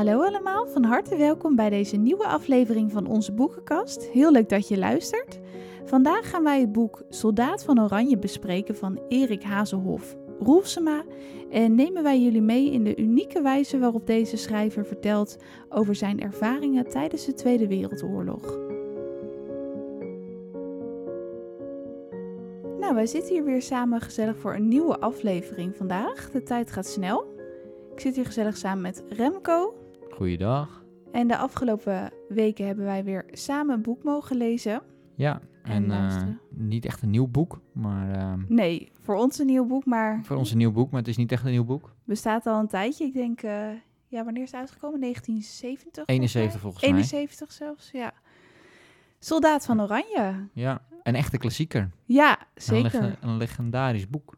[0.00, 4.08] Hallo allemaal, van harte welkom bij deze nieuwe aflevering van onze boekenkast.
[4.12, 5.40] Heel leuk dat je luistert.
[5.84, 11.02] Vandaag gaan wij het boek Soldaat van Oranje bespreken van Erik Hazelhoff Roelsema
[11.50, 15.36] en nemen wij jullie mee in de unieke wijze waarop deze schrijver vertelt
[15.68, 18.58] over zijn ervaringen tijdens de Tweede Wereldoorlog.
[22.78, 26.30] Nou, wij zitten hier weer samen gezellig voor een nieuwe aflevering vandaag.
[26.30, 27.24] De tijd gaat snel.
[27.92, 29.79] Ik zit hier gezellig samen met Remco.
[30.20, 30.84] Goeiedag.
[31.12, 34.82] En de afgelopen weken hebben wij weer samen een boek mogen lezen.
[35.14, 39.46] Ja, En en, eh, niet echt een nieuw boek, maar ehm, Nee, voor ons een
[39.46, 41.64] nieuw boek, maar voor ons een nieuw boek, maar het is niet echt een nieuw
[41.64, 41.94] boek.
[42.04, 43.04] bestaat al een tijdje.
[43.04, 43.68] Ik denk, eh,
[44.06, 45.00] ja, wanneer is het uitgekomen?
[45.00, 46.06] 1970?
[46.06, 46.90] 71 volgens mij.
[46.90, 48.12] 71 zelfs, ja.
[49.18, 50.48] Soldaat van Oranje.
[50.52, 51.90] Ja, een echte klassieker.
[52.04, 53.00] Ja, Een, zeker.
[53.02, 54.36] leg- een legendarisch boek.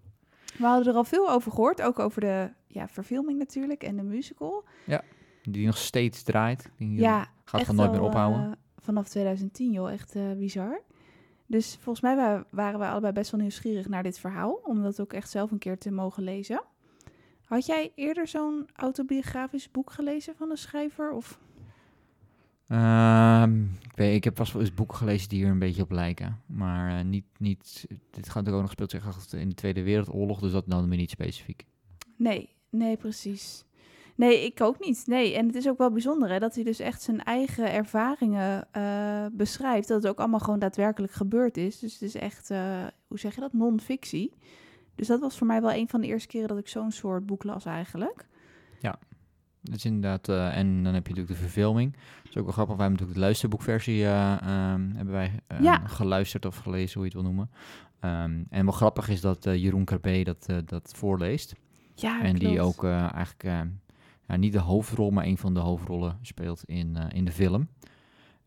[0.59, 4.03] We hadden er al veel over gehoord, ook over de ja, verfilming natuurlijk en de
[4.03, 4.65] musical.
[5.43, 6.71] Die nog steeds draait.
[6.77, 8.47] Die Ja, gaat gewoon nooit al, meer ophouden.
[8.51, 10.81] eh, vanaf 2010, joh, echt eh, bizar.
[11.47, 15.01] Dus volgens mij wa- waren we allebei best wel nieuwsgierig naar dit verhaal, om dat
[15.01, 16.63] ook echt zelf een keer te mogen lezen.
[17.45, 21.13] Had jij eerder zo'n autobiografisch boek gelezen van een schrijver?
[21.13, 21.39] Of?
[22.69, 25.91] Ehm, ik, weet, ik heb vast wel eens boeken gelezen die hier een beetje op
[25.91, 26.41] lijken.
[26.47, 30.53] Maar eh, niet, niet, dit gaat ook nog gespeeld zich in de Tweede Wereldoorlog, dus
[30.53, 31.65] dat dan weer niet specifiek.
[32.17, 33.65] Nee, nee, precies.
[34.23, 35.03] Nee, ik ook niet.
[35.07, 38.69] Nee, en het is ook wel bijzonder hè, dat hij dus echt zijn eigen ervaringen
[38.73, 39.89] eh, beschrijft.
[39.89, 41.79] Dat het ook allemaal gewoon daadwerkelijk gebeurd is.
[41.79, 44.33] Dus het is echt, eh, hoe zeg je dat, non-fictie.
[44.95, 47.27] Dus dat was voor mij wel een van de eerste keren dat ik zo'n soort
[47.27, 48.27] boek las eigenlijk.
[49.63, 51.93] Dat is inderdaad, eh, en dan heb je natuurlijk de verfilming.
[51.93, 55.61] Dat is ook wel grappig, wij hebben natuurlijk de luisterboekversie eh, ehm, hebben wij eh,
[55.61, 55.87] Ja.
[55.87, 57.51] geluisterd of gelezen, hoe je het wil noemen.
[58.01, 61.55] Ehm, en wel grappig is dat Jeroen Carpé dat, dat voorleest.
[61.95, 63.45] Ja, en die ook eigenlijk
[64.27, 67.69] ja, niet de hoofdrol, maar een van de hoofdrollen speelt in, eh, in de film.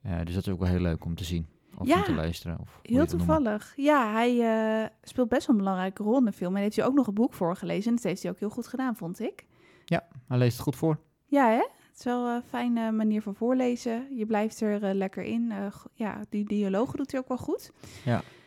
[0.01, 1.47] Eh, dus dat is ook wel heel leuk om te zien.
[1.77, 2.59] Of Ja, om te luisteren.
[2.59, 3.73] Of Heel toevallig.
[3.75, 6.55] Ja, hij eh, speelt best wel een belangrijke rol in de film.
[6.55, 7.89] En heeft hij ook nog een boek voorgelezen.
[7.89, 9.45] En dat heeft hij ook heel goed gedaan, vond ik.
[10.27, 10.99] Hij leest het goed voor.
[11.25, 11.67] Ja, hè?
[11.89, 14.17] Het is wel een fijne manier van voorlezen.
[14.17, 15.53] Je blijft er lekker in.
[15.93, 17.71] Ja, die dialogen doet hij ook wel goed.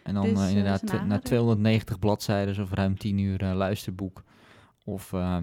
[0.08, 1.24] En dan Dus, inderdaad na aanrader.
[1.24, 4.22] 290 bladzijden of ruim 10 uur luisterboek.
[4.88, 5.36] Of eh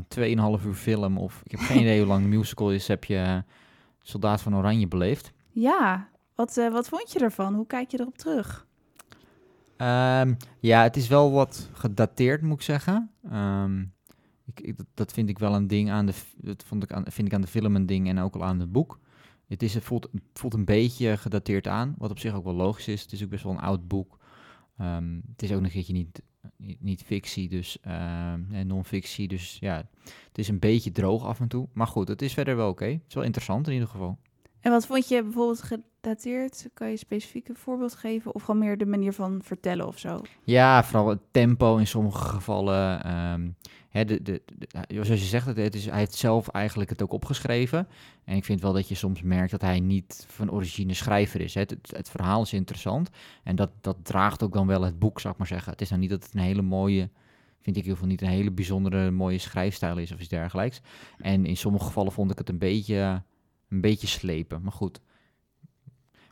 [0.59, 1.17] 2,5 uur film.
[1.17, 2.87] Of ik heb geen idee hoe lang de musical is.
[2.87, 3.37] Heb je eh,
[4.01, 5.31] Soldaat van Oranje beleefd?
[5.51, 7.53] Ja, wat, eh, wat vond je ervan?
[7.53, 8.67] Hoe kijk je erop terug?
[9.77, 13.11] Ehm, ja, het is wel wat gedateerd, moet ik zeggen.
[13.29, 13.81] Ehm,
[14.45, 17.27] ik, ik- dat, vind ik wel een ding aan de, dat vond ik aan, vind
[17.27, 18.99] ik aan de film een ding en ook al aan het boek.
[19.47, 22.53] Het, is, het, voelt, het voelt een beetje gedateerd aan, wat op zich ook wel
[22.53, 23.01] logisch is.
[23.01, 24.17] Het is ook best wel een oud boek.
[24.77, 26.21] Ehm, het is ook nog een keertje niet,
[26.79, 29.27] niet, fictie, dus ehm, nee, non-fictie.
[29.27, 29.87] Dus ja,
[30.27, 31.67] het is een beetje droog af en toe.
[31.73, 32.85] Maar goed, het is verder wel oké.
[32.85, 34.17] Het is wel interessant in ieder geval.
[34.65, 36.69] En wat vond je bijvoorbeeld gedateerd?
[36.73, 38.35] Kan je specifiek een voorbeeld geven?
[38.35, 40.21] Of gewoon meer de manier van vertellen of zo?
[40.43, 43.03] Ja, vooral het tempo in sommige gevallen.
[43.03, 43.49] ehm,
[43.89, 44.41] hè, de, de,
[44.87, 47.87] zoals je zegt, het is, hij heeft zelf eigenlijk het ook opgeschreven.
[48.23, 51.53] En ik vind wel dat je soms merkt dat hij niet van origine schrijver is.
[51.53, 51.59] hè.
[51.61, 53.09] Het, het, het verhaal is interessant
[53.43, 55.71] en dat, dat draagt ook dan wel het boek, zou ik maar zeggen.
[55.71, 57.09] Het is nou niet dat het een hele mooie,
[57.61, 60.81] vind ik in ieder geval niet een hele bijzondere mooie schrijfstijl is of iets dergelijks.
[61.17, 63.23] En in sommige gevallen vond ik het een beetje,
[63.69, 65.01] een beetje slepen, maar goed.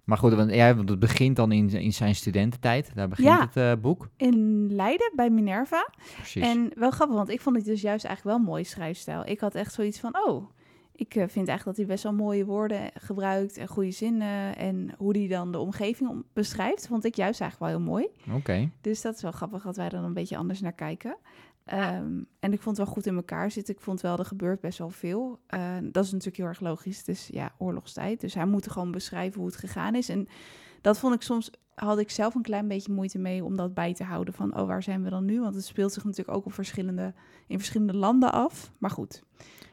[0.04, 2.92] Maar goed, want, ja, want het begint dan in, in zijn studententijd.
[2.96, 3.40] Daar begint Ja.
[3.42, 4.10] het eh, boek.
[4.18, 5.90] In Leiden, bij Minerva.
[6.16, 6.44] Precies.
[6.44, 9.26] En wel grappig, want ik vond het dus juist eigenlijk wel een mooie schrijfstijl.
[9.26, 10.50] Ik had echt zoiets van, oh,
[10.96, 14.56] ik eh, vind eigenlijk dat hij best wel mooie woorden gebruikt en goede zinnen.
[14.58, 18.08] En hoe hij dan de omgeving om- beschrijft, vond ik juist eigenlijk wel heel mooi.
[18.38, 18.70] Oké.
[18.82, 21.18] Dus dat is wel grappig dat wij er dan een beetje anders naar kijken.
[21.66, 23.76] Ehm, en ik vond het wel goed in elkaar zitten.
[23.76, 25.40] Ik vond wel, er gebeurt best wel veel.
[25.48, 26.98] Eh, dat is natuurlijk heel erg logisch.
[26.98, 28.22] Het is ja, oorlogstijd.
[28.22, 30.10] Dus hij moet gewoon beschrijven hoe het gegaan is.
[30.10, 30.28] En
[30.82, 33.94] dat vond ik soms, had ik zelf een klein beetje moeite mee om dat bij
[33.94, 34.34] te houden.
[34.34, 35.42] Van, oh, waar zijn we dan nu?
[35.42, 37.14] Want het speelt zich natuurlijk ook op verschillende,
[37.48, 38.72] in verschillende landen af.
[38.78, 39.24] Maar goed.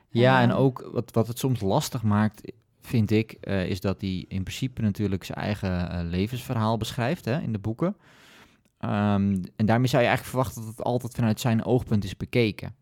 [0.08, 4.00] Ja, en Ehm, ook wat, wat het soms lastig maakt, vind ik, eh, is dat
[4.00, 7.96] hij in principe natuurlijk zijn eigen eh, levensverhaal beschrijft hè, in de boeken.
[8.80, 12.74] Ehm, en daarmee zou je eigenlijk verwachten dat het altijd vanuit zijn oogpunt is bekeken.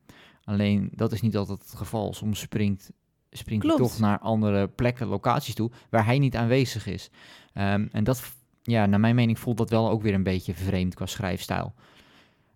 [0.44, 2.12] Alleen dat is niet altijd het geval.
[2.12, 2.90] Soms springt,
[3.30, 7.10] springt hij toch naar andere plekken, locaties toe, waar hij niet aanwezig is.
[7.52, 10.94] Ehm, en dat, ja, naar mijn mening voelt dat wel ook weer een beetje vreemd
[10.94, 11.74] qua schrijfstijl.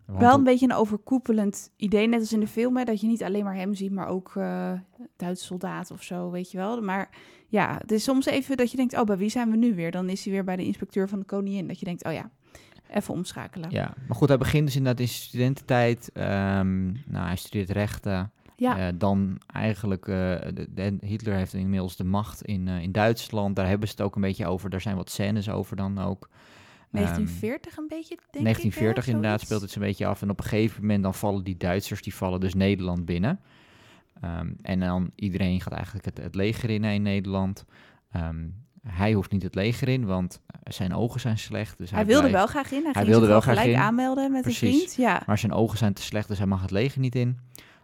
[0.06, 3.06] Want Wel een beetje een overkoepelend idee, net als in de film, hè, dat je
[3.06, 4.72] niet alleen maar hem ziet, maar ook eh
[5.16, 6.80] Duitse soldaat of zo, weet je wel.
[6.80, 7.10] Maar
[7.48, 9.90] ja, het is soms even dat je denkt, oh, bij wie zijn we nu weer?
[9.90, 11.68] Dan is hij weer bij de inspecteur van de koningin.
[11.68, 12.30] Dat je denkt, oh ja,
[12.92, 13.70] even omschakelen.
[13.70, 16.10] Ja, maar goed, hij begint dus inderdaad in studententijd.
[16.12, 18.30] Ehm, nou, hij studeert rechten.
[18.56, 18.78] Ja.
[18.78, 20.14] Eh, dan eigenlijk, eh,
[20.54, 23.56] de, de- Hitler heeft inmiddels de macht in, eh, in Duitsland.
[23.56, 24.70] Daar hebben ze het ook een beetje over.
[24.70, 26.28] Daar zijn wat scènes over dan ook.
[26.30, 29.10] Ehm, 1940 een beetje, denk 1940 ik.
[29.10, 30.22] hè, inderdaad speelt het een beetje af.
[30.22, 33.40] En op een gegeven moment dan vallen die Duitsers, die vallen dus Nederland binnen.
[34.20, 37.64] Ehm, en dan iedereen gaat eigenlijk het, het leger in in Nederland.
[38.12, 38.44] Ehm,
[38.88, 41.79] hij hoeft niet het leger in, want zijn ogen zijn slecht.
[41.79, 42.82] Dus hij, Hij wilde blijft- wel graag in.
[42.82, 43.82] Hij, Hij wilde zich wel graag gelijk in.
[43.82, 44.73] aanmelden met Precies.
[44.73, 44.94] een vriend.
[44.94, 45.23] Ja.
[45.26, 47.38] Maar zijn ogen zijn te slecht, dus hij mag het leger niet in.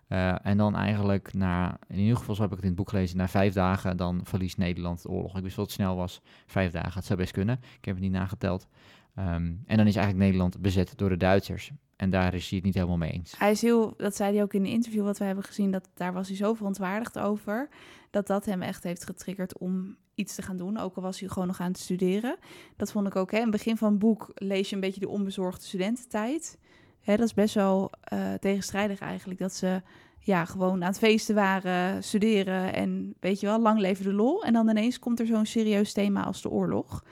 [0.09, 2.89] Eh, en dan eigenlijk na, in ieder geval zo heb ik het in het boek
[2.89, 5.37] gelezen, na vijf dagen dan verliest Nederland de oorlog.
[5.37, 7.61] Ik wist wel dat het snel was, vijf dagen, het zou best kunnen.
[7.79, 8.67] Ik heb het niet nageteld.
[9.15, 11.71] Ehm, en dan is eigenlijk Nederland bezet door de Duitsers.
[11.97, 13.35] En daar is hij het niet helemaal mee eens.
[13.39, 15.89] Hij is heel, dat zei hij ook in een interview wat we hebben gezien, dat
[15.95, 17.69] daar was hij zo verontwaardigd over,
[18.11, 21.29] dat dat hem echt heeft getriggerd om iets te gaan doen, ook al was hij
[21.29, 22.37] gewoon nog aan het studeren.
[22.77, 23.37] Dat vond ik ook, hè.
[23.37, 26.59] In het begin van het boek lees je een beetje de onbezorgde studententijd.
[27.01, 29.83] Hè, dat is best wel eh, tegenstrijdig eigenlijk, dat ze
[30.21, 34.45] ja, gewoon aan het feesten waren, studeren en weet je wel, lang leven de lol.
[34.45, 37.05] En dan ineens komt er zo'n serieus thema als de oorlog.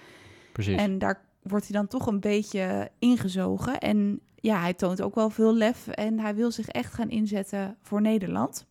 [0.52, 0.76] Precies.
[0.76, 3.78] En daar wordt hij dan toch een beetje ingezogen.
[3.78, 7.76] En ja, hij toont ook wel veel lef en hij wil zich echt gaan inzetten
[7.82, 8.66] voor Nederland.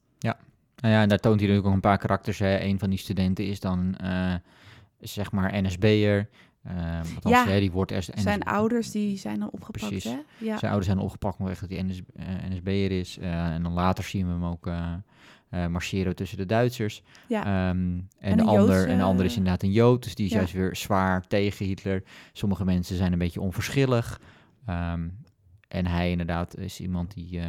[0.86, 2.40] Nou ja, en daar toont hij natuurlijk ook een paar karakters.
[2.40, 2.60] Hè.
[2.60, 4.34] Een van die studenten is dan, eh,
[5.00, 6.30] zeg maar, NSB'er.
[6.68, 7.46] Uh, althans, Ja.
[7.48, 10.04] hè, die wordt eerst Zijn ouders die zijn dan opgepakt, Precies.
[10.04, 10.18] hè?
[10.38, 10.58] Ja.
[10.58, 13.18] Zijn ouders zijn opgepakt omdat dat hij NS, eh, NSB'er is.
[13.18, 14.94] Eh, en dan later zien we hem ook eh,
[15.50, 17.04] eh, marcheren tussen de Duitsers.
[17.28, 17.40] Ja.
[17.46, 20.04] Ehm, en, En de een ander, Joodse- en de ander is inderdaad een Jood.
[20.04, 20.38] Dus die is Ja.
[20.38, 22.04] juist weer zwaar tegen Hitler.
[22.34, 24.20] Sommige mensen zijn een beetje onverschillig.
[24.66, 25.08] Ehm,
[25.76, 27.40] en hij inderdaad is iemand die...
[27.40, 27.46] eh,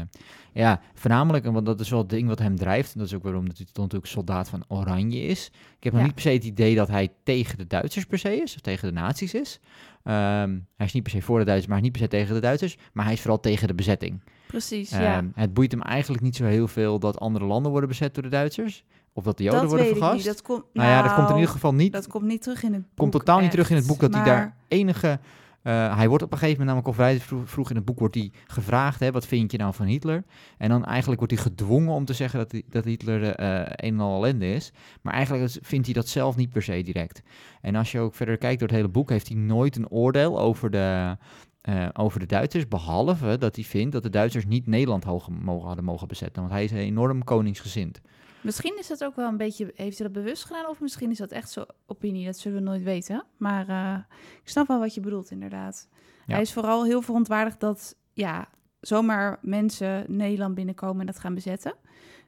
[0.52, 2.92] ja, voornamelijk, en want dat is wel het ding wat hem drijft.
[2.92, 5.50] En dat is ook waarom dat hij natuurlijk soldaat van Oranje is.
[5.76, 6.06] Ik heb nog Ja.
[6.06, 8.54] niet per se het idee dat hij tegen de Duitsers per se is.
[8.54, 9.60] Of tegen de nazi's is.
[10.02, 12.16] Ehm, hij is niet per se voor de Duitsers, maar hij is niet per se
[12.22, 12.76] tegen de Duitsers.
[12.92, 14.22] Maar hij is vooral tegen de bezetting.
[14.46, 15.16] Precies, ja.
[15.16, 18.22] Ehm, het boeit hem eigenlijk niet zo heel veel dat andere landen worden bezet door
[18.22, 18.84] de Duitsers.
[19.12, 20.24] Of dat de Joden dat worden vergast.
[20.24, 21.92] Dat komt, nou ja, dat komt in nou, ieder geval niet.
[21.92, 22.96] Dat komt niet terug in het boek.
[22.96, 25.18] komt totaal niet terug in het boek dat hij daar enige.
[25.66, 28.14] Eh, hij wordt op een gegeven moment, namelijk al vrij vroeg, in het boek, wordt
[28.14, 30.24] hij gevraagd: hè, wat vind je nou van Hitler?
[30.58, 34.00] En dan eigenlijk wordt hij gedwongen om te zeggen dat, dat Hitler eh, een en
[34.00, 34.72] al ellende is.
[35.02, 37.22] Maar eigenlijk vindt hij dat zelf niet per se direct.
[37.60, 40.40] En als je ook verder kijkt door het hele boek, heeft hij nooit een oordeel
[40.40, 41.16] over de,
[41.60, 42.68] eh, over de Duitsers.
[42.68, 46.42] Behalve dat hij vindt dat de Duitsers niet Nederland hoog mogen, hadden mogen bezetten.
[46.42, 48.00] Want hij is enorm koningsgezind.
[48.46, 50.68] Misschien is dat ook wel een beetje, heeft hij dat bewust gedaan?
[50.68, 53.24] Of misschien is dat echt zo'n opinie, dat zullen we nooit weten.
[53.36, 53.98] Maar eh,
[54.42, 55.88] ik snap wel wat je bedoelt, inderdaad.
[56.26, 56.32] Ja.
[56.32, 58.48] Hij is vooral heel verontwaardigd dat, ja,
[58.80, 61.74] zomaar mensen Nederland binnenkomen en dat gaan bezetten.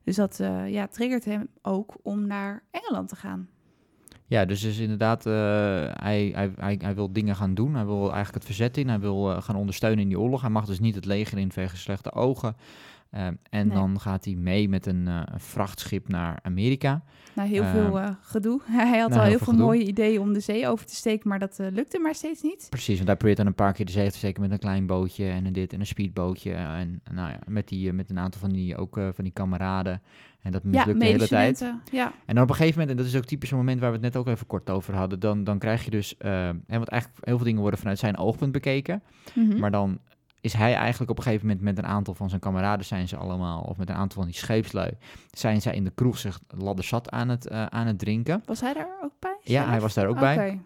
[0.05, 3.49] Dus dat, eh, ja, triggert hem ook om naar Engeland te gaan.
[4.26, 5.32] Ja, dus is inderdaad, eh,
[5.93, 7.75] hij, hij, hij, hij wil dingen gaan doen.
[7.75, 8.88] Hij wil eigenlijk het verzet in.
[8.88, 10.41] Hij wil gaan ondersteunen in die oorlog.
[10.41, 12.56] Hij mag dus niet het leger in vanwege slechte ogen.
[13.10, 13.76] Eh, en Nee.
[13.76, 17.02] dan gaat hij mee met een, eh, een vrachtschip naar Amerika.
[17.34, 18.60] Na heel Ehm, veel eh, gedoe.
[18.70, 21.38] Hij had al heel veel veel mooie ideeën om de zee over te steken, maar
[21.38, 22.66] dat eh, lukte maar steeds niet.
[22.70, 24.87] Precies, want hij probeert dan een paar keer de zee te steken met een klein
[24.87, 26.52] bootje en een dit en een speedbootje.
[26.52, 30.02] En nou ja, met, die, met een aantal van die, ook van die kameraden.
[30.43, 31.58] En dat Ja, mislukt de hele tijd.
[31.93, 33.88] Ja, En dan op een gegeven moment, en dat is ook typisch een moment waar
[33.88, 36.88] we het net ook even kort over hadden, dan, dan krijg je dus, hè, want
[36.88, 39.02] eigenlijk heel veel dingen worden vanuit zijn oogpunt bekeken.
[39.34, 39.58] Mhm.
[39.58, 39.99] Maar dan
[40.40, 43.17] is hij eigenlijk op een gegeven moment met een aantal van zijn kameraden zijn ze
[43.17, 44.93] allemaal, of met een aantal van die scheepslui,
[45.31, 48.43] zijn zij in de kroeg zich ladderzat aan het, eh, aan het drinken.
[48.44, 49.36] Was hij daar ook bij?
[49.43, 50.60] Ja, hij was daar ook bij.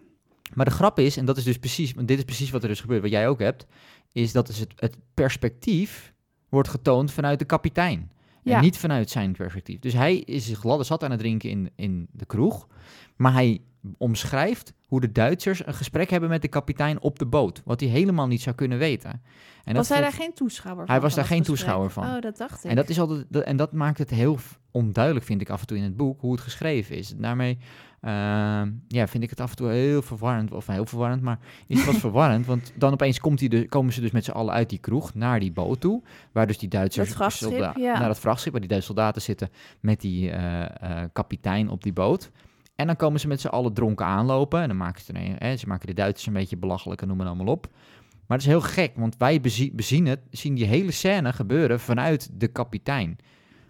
[0.53, 2.69] Maar de grap is, en dat is dus precies, want dit is precies wat er
[2.69, 3.65] dus gebeurt, wat jij ook hebt,
[4.11, 6.13] is dat dus het, het perspectief
[6.49, 8.11] wordt getoond vanuit de kapitein.
[8.41, 8.55] Ja.
[8.55, 9.79] En niet vanuit zijn perspectief.
[9.79, 12.67] Dus hij is zich ladderzat aan het drinken in, in de kroeg.
[13.15, 13.61] Maar hij
[13.97, 17.61] omschrijft hoe de Duitsers een gesprek hebben met de kapitein op de boot.
[17.65, 19.21] Wat hij helemaal niet zou kunnen weten.
[19.63, 21.03] En was hij daar geen toeschouwer Hij van?
[21.03, 21.55] was daar geen gesprek?
[21.57, 22.03] toeschouwer van.
[22.15, 22.69] Oh, dat dacht ik.
[22.69, 24.37] En dat, is altijd, dat- en dat maakt het heel
[24.71, 27.13] onduidelijk, vind ik af en toe in het boek, hoe het geschreven is.
[27.17, 27.57] Daarmee
[28.01, 31.85] ehm, ja, vind ik het af en toe heel verwarrend, of heel verwarrend, maar is
[31.85, 32.45] wat verwarrend.
[32.45, 35.39] Want dan opeens komt hij komen ze dus met z'n allen uit die kroeg naar
[35.39, 37.07] die boot toe, waar dus die Duitsers...
[37.07, 37.99] Dat vrachtschip, solda- ja.
[37.99, 39.49] Naar dat vrachtschip, waar die Duitse soldaten zitten
[39.79, 40.63] met die eh,
[41.01, 42.31] eh, kapitein op die boot.
[42.83, 44.61] En dan komen ze met z'n allen dronken aanlopen.
[44.61, 47.07] En dan maken ze, er een, hè, ze maken de Duitsers een beetje belachelijk en
[47.07, 47.67] noemen het allemaal op.
[48.27, 51.79] Maar het is heel gek, want wij bezie- bezien het, zien die hele scène gebeuren
[51.79, 53.17] vanuit de kapitein.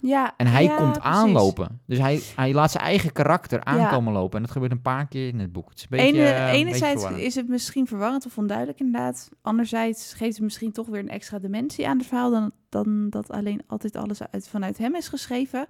[0.01, 1.11] ja, En hij ja, komt precies.
[1.11, 1.81] aanlopen.
[1.85, 4.35] Dus hij, hij laat zijn eigen karakter aankomen lopen.
[4.37, 5.69] En dat gebeurt een paar keer in het boek.
[5.69, 9.29] Het is een beetje, Ene, eh, een enerzijds is het misschien verwarrend of onduidelijk inderdaad.
[9.41, 12.31] Anderzijds geeft het misschien toch weer een extra dimensie aan het verhaal...
[12.31, 15.67] dan, dan dat alleen altijd alles uit, vanuit hem is geschreven.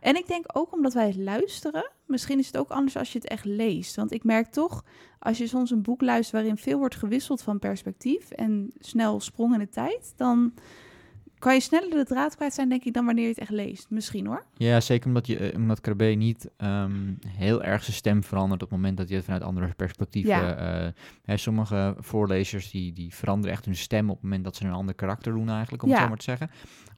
[0.00, 1.90] En ik denk ook omdat wij het luisteren...
[2.06, 3.96] misschien is het ook anders als je het echt leest.
[3.96, 4.84] Want ik merk toch,
[5.18, 6.42] als je soms een boek luistert...
[6.42, 8.30] waarin veel wordt gewisseld van perspectief...
[8.30, 10.12] en snel sprong in de tijd...
[10.16, 10.52] dan
[11.40, 13.86] kan je sneller de draad kwijt zijn, denk ik, dan wanneer je het echt leest.
[13.90, 14.44] Misschien hoor.
[14.56, 18.70] Ja, zeker omdat, je, eh, omdat Krabbe niet ehm, heel erg zijn stem verandert op
[18.70, 20.30] het moment dat je het vanuit andere perspectieven...
[20.30, 20.56] Ja.
[20.56, 20.92] eh,
[21.24, 24.72] hè, sommige voorlezers die, die veranderen echt hun stem op het moment dat ze een
[24.72, 26.50] ander karakter doen eigenlijk, om het zo maar te zeggen.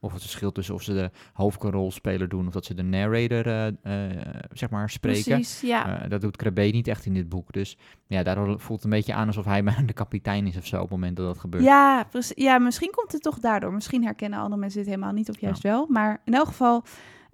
[0.03, 3.67] Of het verschil tussen of ze de hoofdrolspeler doen of dat ze de narrator, eh,
[3.67, 5.23] eh, zeg maar, spreken.
[5.23, 6.01] Precies, ja.
[6.03, 7.51] Eh, dat doet Krabbe niet echt in dit boek.
[7.53, 10.65] Dus ja, daardoor voelt het een beetje aan alsof hij maar de kapitein is of
[10.65, 11.63] zo op het moment dat dat gebeurt.
[11.63, 12.43] Ja, precies.
[12.43, 13.73] ja, misschien komt het toch daardoor.
[13.73, 15.85] Misschien herkennen andere mensen dit helemaal niet of juist wel.
[15.89, 16.83] Maar in elk geval,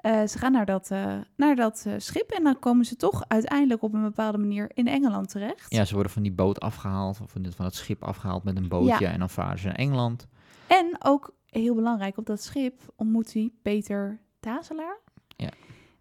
[0.04, 0.90] ze gaan naar dat,
[1.36, 5.30] naar dat schip en dan komen ze toch uiteindelijk op een bepaalde manier in Engeland
[5.30, 5.66] terecht.
[5.74, 8.58] Ja, ze worden van die boot afgehaald, of van dit- van het schip afgehaald met
[8.58, 9.06] een bootje.
[9.06, 9.12] Ja.
[9.12, 10.28] En dan varen ze naar Engeland.
[10.68, 15.00] En ook heel belangrijk, op dat schip ontmoet hij Peter Tazelaar.
[15.36, 15.50] Ja,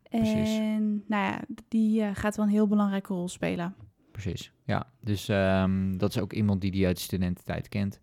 [0.02, 0.58] precies.
[0.58, 3.74] En nou ja, die eh, gaat wel een heel belangrijke rol spelen.
[4.12, 4.92] Precies, ja.
[5.00, 8.00] Dus ehm, dat is ook iemand die die uit de studententijd kent.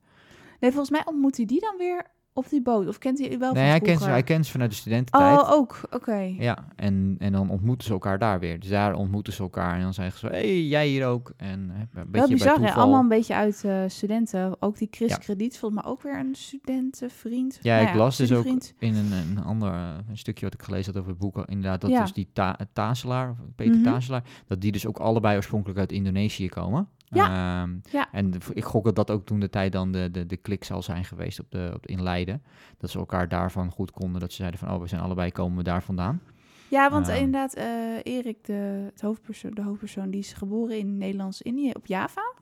[0.60, 2.88] Nee, volgens mij ontmoet hij die dan weer op die boot.
[2.88, 5.40] Of kent hij wel van nee, hij kent, ze, hij kent ze vanuit de studententijd.
[5.42, 5.80] Oh, ook.
[5.92, 6.16] Oké.
[6.38, 8.60] Ja, en, en dan ontmoeten ze elkaar daar weer.
[8.60, 11.34] Dus daar ontmoeten ze elkaar en dan zeggen ze, hé, hey, jij hier ook.
[11.38, 12.60] En een beetje Wel bizar, bij hè?
[12.62, 12.82] toeval.
[12.82, 14.56] Allemaal een beetje uit eh, studenten.
[14.62, 15.18] Ook die Chris Ja.
[15.18, 17.60] Krediet, volgens mij ook weer een studentenvriend.
[17.62, 18.46] Ja, Nou ik las dus ook
[18.80, 21.82] in een, een ander eh, een stukje wat ik gelezen had over het boek, inderdaad,
[21.82, 22.02] dat Ja.
[22.02, 23.84] dus die ta Tazelaar, of Peter Mhm.
[23.84, 26.88] Tazelaar, dat die dus ook allebei oorspronkelijk uit Indonesië komen.
[27.06, 27.62] Ja.
[27.64, 28.12] Ehm, Ja.
[28.12, 30.82] En ik gok dat dat ook toen de tijd dan de, de, de klik zal
[30.82, 32.44] zijn geweest op de, op de, in Leiden.
[32.78, 35.58] Dat ze elkaar daarvan goed konden, dat ze zeiden van, oh, we zijn allebei, komen
[35.58, 36.22] we daar vandaan.
[36.70, 37.18] Ja, want Ehm.
[37.18, 37.66] inderdaad, eh,
[38.04, 42.34] Erik, de, het hoofdpersoon, de hoofdpersoon, die is geboren in Nederlands-Indië op Java.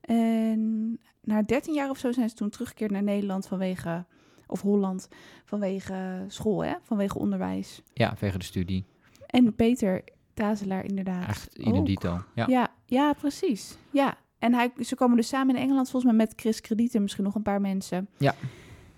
[0.00, 4.04] En na 13 jaar of zo zijn ze toen teruggekeerd naar Nederland vanwege,
[4.46, 5.08] of Holland,
[5.44, 6.74] vanwege school, hè?
[6.82, 7.82] vanwege onderwijs.
[7.94, 8.84] Ja, vanwege de studie.
[9.26, 10.04] En Peter
[10.40, 11.28] Tazelaar inderdaad.
[11.28, 12.22] Echt inedito.
[12.34, 12.46] Ja.
[12.46, 13.78] Ja, ja, precies.
[13.90, 14.16] Ja.
[14.38, 17.24] En hij, ze komen dus samen in Engeland, volgens mij met Chris Krediet en misschien
[17.24, 18.08] nog een paar mensen.
[18.18, 18.34] Ja.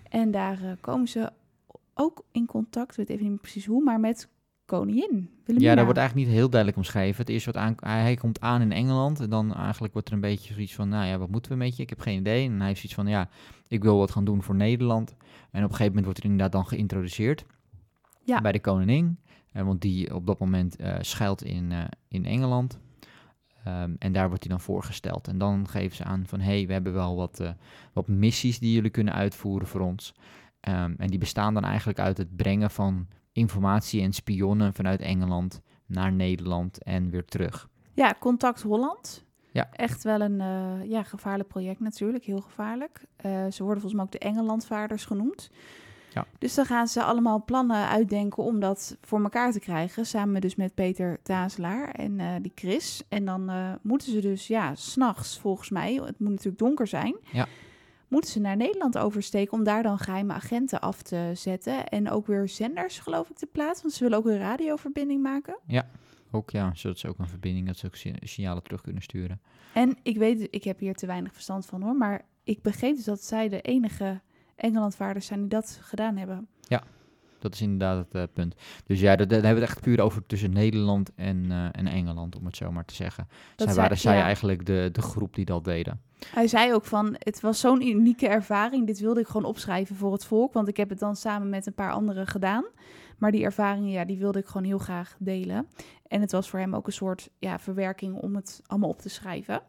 [0.09, 1.31] En daar eh, komen ze
[1.93, 4.29] ook in contact, weet even niet precies hoe, maar met
[4.65, 5.69] koningin Wilhelmina.
[5.69, 7.17] Ja, dat wordt eigenlijk niet heel duidelijk omschreven.
[7.17, 10.19] Het eerste wat aan, hij komt aan in Engeland en dan eigenlijk wordt er een
[10.19, 11.83] beetje zoiets van, nou ja, wat moeten we met je?
[11.83, 12.45] Ik heb geen idee.
[12.49, 13.29] En hij heeft zoiets van, ja,
[13.67, 15.09] ik wil wat gaan doen voor Nederland.
[15.51, 17.45] En op een gegeven moment wordt er inderdaad dan geïntroduceerd
[18.23, 18.41] Ja.
[18.41, 19.17] bij de koningin.
[19.53, 22.79] Eh, want die op dat moment eh schuilt in, eh, in Engeland.
[23.63, 25.27] Ehm, en daar wordt hij dan voorgesteld.
[25.27, 27.53] En dan geven ze aan van, hé, hey, we hebben wel wat,
[27.93, 30.13] wat missies die jullie kunnen uitvoeren voor ons.
[30.59, 35.61] Ehm, en die bestaan dan eigenlijk uit het brengen van informatie en spionnen vanuit Engeland
[35.85, 37.69] naar Nederland en weer terug.
[37.93, 39.25] Ja, Contact Holland.
[39.51, 39.69] Ja.
[39.71, 40.39] Echt wel een
[40.89, 43.05] ja, gevaarlijk project natuurlijk, heel gevaarlijk.
[43.49, 45.49] Ze worden volgens mij ook de Engelandvaarders genoemd.
[46.13, 46.25] Ja.
[46.37, 50.05] Dus dan gaan ze allemaal plannen uitdenken om dat voor elkaar te krijgen.
[50.05, 53.03] Samen dus met Peter Tazelaar en eh, die Chris.
[53.09, 57.15] En dan eh, moeten ze dus, ja, s'nachts volgens mij, het moet natuurlijk donker zijn.
[57.31, 57.47] Ja.
[58.07, 61.87] Moeten ze naar Nederland oversteken om daar dan geheime agenten af te zetten.
[61.87, 63.81] En ook weer zenders, geloof ik, te plaatsen.
[63.81, 65.57] Want ze willen ook een radioverbinding maken.
[66.31, 69.41] Ook ja, zodat ze ook een verbinding, dat ze ook si- signalen terug kunnen sturen.
[69.73, 73.05] En ik weet, ik heb hier te weinig verstand van hoor, maar ik begreep dus
[73.05, 74.21] dat zij de enige
[74.55, 76.47] Engelandvaarders zijn die dat gedaan hebben.
[77.39, 78.55] Dat is inderdaad het eh, punt.
[78.85, 82.35] Dus ja, dan hebben we het echt puur over tussen Nederland en, eh, en Engeland,
[82.35, 83.27] om het zo maar te zeggen.
[83.27, 84.23] Dat zij zij- waren zij ja.
[84.23, 86.01] eigenlijk de, de groep die dat deden.
[86.27, 90.11] Hij zei ook van, het was zo'n unieke ervaring, dit wilde ik gewoon opschrijven voor
[90.13, 92.63] het volk, want ik heb het dan samen met een paar anderen gedaan.
[93.17, 95.67] Maar die ervaringen, ja, die wilde ik gewoon heel graag delen.
[96.07, 99.09] En het was voor hem ook een soort ja, verwerking om het allemaal op te
[99.09, 99.61] schrijven.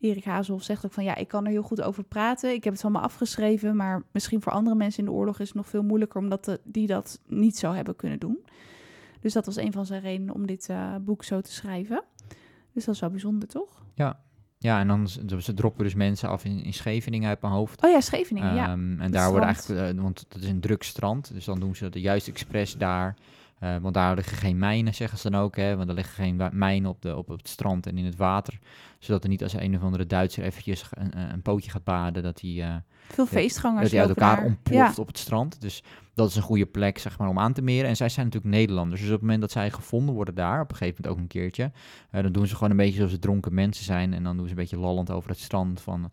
[0.00, 2.52] Erik Hazelhoff zegt ook van, ja, ik kan er heel goed over praten.
[2.52, 5.56] Ik heb het allemaal afgeschreven, maar misschien voor andere mensen in de oorlog is het
[5.56, 8.38] nog veel moeilijker, omdat de, die dat niet zo hebben kunnen doen.
[9.20, 12.04] Dus dat was een van zijn redenen om dit eh, boek zo te schrijven.
[12.72, 13.82] Dus dat is wel bijzonder, toch?
[14.58, 17.84] Ja, en dan ze droppen dus mensen af in, in Scheveningen uit mijn hoofd.
[17.84, 18.68] Oh ja, Scheveningen, ja.
[18.68, 19.78] Ehm, en daar worden strand.
[19.78, 22.76] eigenlijk, eh, want dat is een druk strand, dus dan doen ze dat juist expres
[22.76, 23.16] daar.
[23.60, 25.56] Eh, want daar liggen geen mijnen, zeggen ze dan ook.
[25.56, 28.58] Hè, want er liggen geen mijnen op, de, op het strand en in het water.
[28.98, 32.40] Zodat er niet als een of andere Duitser eventjes een, een pootje gaat baden, dat
[32.40, 32.74] hij eh,
[33.08, 34.44] Veel feestgangers dat hij uit elkaar daar.
[34.44, 35.02] ontploft Ja.
[35.02, 35.60] op het strand.
[35.60, 35.82] Dus
[36.14, 37.88] dat is een goede plek zeg maar, om aan te meren.
[37.88, 39.00] En zij zijn natuurlijk Nederlanders.
[39.00, 41.40] Dus op het moment dat zij gevonden worden daar, op een gegeven moment ook een
[41.40, 41.72] keertje,
[42.10, 44.14] eh, dan doen ze gewoon een beetje zoals ze dronken mensen zijn.
[44.14, 46.10] En dan doen ze een beetje lallend over het strand van...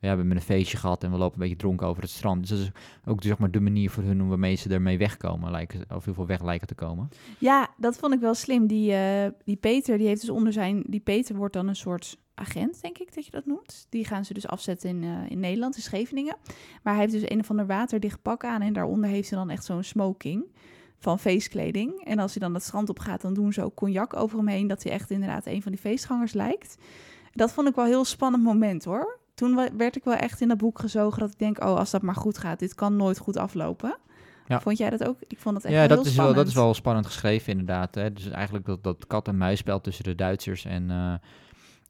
[0.00, 2.40] We hebben een feestje gehad en we lopen een beetje dronken over het strand.
[2.40, 2.70] Dus dat is
[3.04, 5.50] ook zeg maar, de manier voor hun waarmee ze ermee wegkomen.
[5.50, 7.08] Lijken, of heel veel weg lijken te komen.
[7.38, 8.66] Ja, dat vond ik wel slim.
[8.66, 10.84] Die, eh, die Peter, die heeft dus onder zijn...
[10.86, 13.86] Die Peter wordt dan een soort agent, denk ik dat je dat noemt.
[13.88, 16.36] Die gaan ze dus afzetten in, eh, in Nederland, in Scheveningen.
[16.82, 18.62] Maar hij heeft dus een of ander waterdicht pak aan...
[18.62, 20.44] en daaronder heeft hij dan echt zo'n smoking
[20.98, 22.04] van feestkleding.
[22.04, 24.48] En als hij dan het strand op gaat, dan doen ze ook cognac over hem
[24.48, 24.66] heen...
[24.66, 26.76] dat hij echt inderdaad een van die feestgangers lijkt.
[27.32, 29.17] Dat vond ik wel een heel spannend moment, hoor.
[29.38, 31.64] Toen werd ik wel echt in dat boek gezogen dat ik denk...
[31.64, 33.96] oh, als dat maar goed gaat, dit kan nooit goed aflopen.
[34.46, 34.60] Ja.
[34.60, 35.16] Vond jij dat ook?
[35.26, 36.36] Ik vond dat echt Ja, wel dat heel is, wel, spannend.
[36.36, 37.94] dat is wel spannend geschreven inderdaad.
[37.94, 38.12] Hè.
[38.12, 41.12] Dus eigenlijk dat, dat kat-en-muisspel tussen de Duitsers en, eh,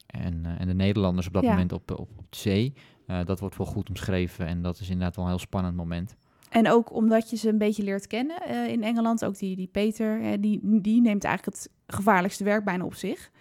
[0.07, 1.49] en, eh, en de Nederlanders op dat Ja.
[1.49, 2.73] moment op, op, op de zee.
[3.05, 6.15] eh, dat wordt wel goed omschreven en dat is inderdaad wel een heel spannend moment.
[6.49, 9.25] En ook omdat je ze een beetje leert kennen in Engeland.
[9.25, 13.31] Ook die, die Peter, hè, die, die neemt eigenlijk het gevaarlijkste werk bijna op zich.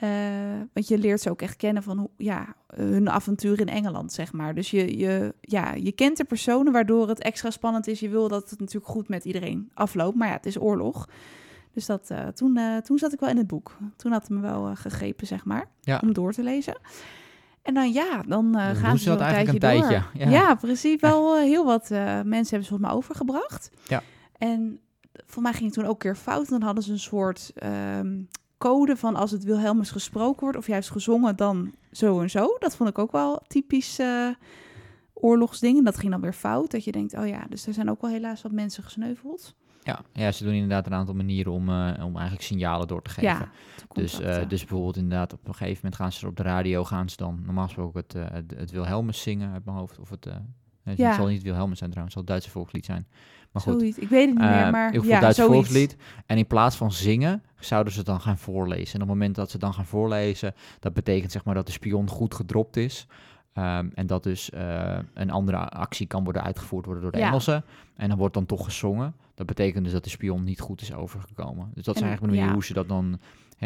[0.00, 0.08] Eh,
[0.72, 4.32] want je leert ze ook echt kennen van hoe, ja, hun avontuur in Engeland, zeg
[4.32, 4.54] maar.
[4.54, 8.00] Dus je, je, ja, je kent de personen, waardoor het extra spannend is.
[8.00, 10.16] Je wil dat het natuurlijk goed met iedereen afloopt.
[10.16, 11.08] Maar ja, het is oorlog.
[11.72, 13.76] Dus dat, eh, toen, eh, toen zat ik wel in het boek.
[13.96, 16.00] Toen had het me wel gegrepen, zeg maar, Ja.
[16.02, 16.78] om door te lezen.
[17.62, 20.00] En dan ja, dan Dan gaan ze dat eigenlijk tijdje een door.
[20.12, 20.54] tijdje, Ja, ja.
[20.54, 21.00] precies.
[21.00, 23.70] Wel heel wat mensen hebben ze volgens mij overgebracht.
[23.88, 24.02] Ja.
[24.38, 24.80] En
[25.26, 26.48] voor mij ging het toen ook weer fout.
[26.48, 28.16] Dan hadden ze een soort ehm,
[28.60, 32.56] code van als het Wilhelmus gesproken wordt of juist gezongen, dan zo en zo.
[32.58, 34.28] Dat vond ik ook wel typisch eh
[35.14, 35.84] oorlogsdingen.
[35.84, 36.70] Dat ging dan weer fout.
[36.70, 39.54] Dat je denkt, oh ja, dus er zijn ook wel helaas wat mensen gesneuveld.
[39.82, 43.10] Ja, ja, ze doen inderdaad een aantal manieren om, eh, om eigenlijk signalen door te
[43.10, 43.28] geven.
[43.28, 43.48] Ja,
[43.92, 47.08] Dus, eh, dus bijvoorbeeld inderdaad op een gegeven moment gaan ze op de radio, gaan
[47.08, 49.98] ze dan normaal gesproken het, het, het Wilhelmus zingen uit mijn hoofd.
[49.98, 50.24] Of het,
[50.82, 51.14] het Ja.
[51.14, 53.06] zal niet Wilhelmus zijn trouwens, het zal het Duitse volkslied zijn.
[53.52, 53.98] Maar goed, Zoiets.
[53.98, 55.68] Ik weet het niet eh, meer, maar in ieder geval ja, Duitse zoiets.
[55.68, 55.96] volkslied.
[56.26, 58.94] En in plaats van zingen, zouden ze het dan gaan voorlezen.
[58.94, 61.72] En op het moment dat ze dan gaan voorlezen, dat betekent zeg maar dat de
[61.72, 63.06] spion goed gedropt is.
[63.52, 67.26] Ehm, en dat dus eh, een andere actie kan worden uitgevoerd worden door de Ja.
[67.26, 67.64] Engelsen.
[67.96, 69.14] En dan wordt dan toch gezongen.
[69.34, 71.70] Dat betekent dus dat de spion niet goed is overgekomen.
[71.74, 72.52] Dus dat is En- eigenlijk een manier ja.
[72.52, 73.20] hoe ze dat dan...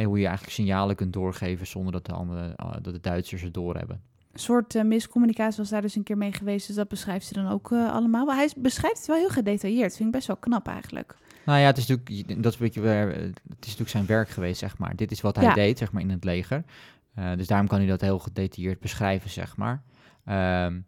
[0.05, 3.55] Hoe je eigenlijk signalen kunt doorgeven zonder dat de, andere, eh, dat de Duitsers het
[3.55, 4.00] doorhebben.
[4.35, 6.67] Een soort eh, miscommunicatie was daar dus een keer mee geweest.
[6.67, 8.25] Dus dat beschrijft ze dan ook eh, allemaal.
[8.26, 9.97] Maar hij beschrijft het wel heel gedetailleerd.
[9.97, 11.17] Vind ik best wel knap eigenlijk.
[11.45, 14.07] Nou ja, het is natuurlijk, dat is een beetje weer, eh, het is natuurlijk zijn
[14.07, 14.97] werk geweest, zeg maar.
[14.97, 15.55] Dit is wat hij Ja.
[15.55, 16.64] deed, zeg maar, in het leger.
[17.37, 19.83] Dus daarom kan hij dat heel gedetailleerd beschrijven, zeg maar.
[20.25, 20.81] Ehm,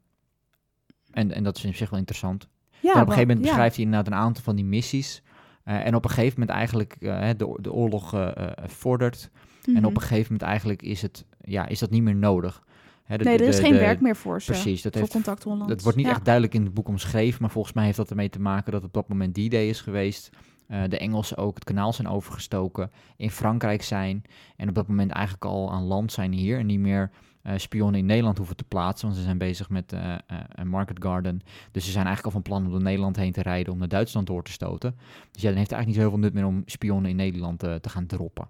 [1.10, 2.48] en, en dat is in zich wel interessant.
[2.80, 3.44] Ja, Dan op een gegeven moment ja.
[3.46, 5.22] beschrijft hij inderdaad een aantal van die missies.
[5.64, 8.32] En op een gegeven moment eigenlijk de, de oorlog
[8.66, 9.30] vordert.
[9.66, 9.84] En Mhm.
[9.84, 12.64] op een gegeven moment eigenlijk is, het, ja, is dat niet meer nodig.
[13.08, 14.50] De- Nee, er de- is geen de- werk meer voor ze.
[14.52, 15.68] Precies, dat voor heeft Contact Holland.
[15.68, 16.12] dat wordt niet Ja.
[16.12, 18.84] echt duidelijk in het boek omschreven, maar volgens mij heeft dat ermee te maken dat
[18.84, 20.30] op dat moment die day is geweest.
[20.66, 24.22] Eh, de Engelsen ook het kanaal zijn overgestoken, in Frankrijk zijn
[24.56, 27.10] en op dat moment eigenlijk al aan land zijn hier en niet meer
[27.42, 30.14] eh, spionnen in Nederland hoeven te plaatsen, want ze zijn bezig met eh,
[30.54, 31.40] een Market Garden.
[31.70, 33.88] Dus ze zijn eigenlijk al van plan om door Nederland heen te rijden om naar
[33.88, 34.94] Duitsland door te stoten.
[35.30, 37.16] Dus ja, dan heeft het eigenlijk niet zo heel veel nut meer om spionnen in
[37.16, 38.48] Nederland te gaan droppen.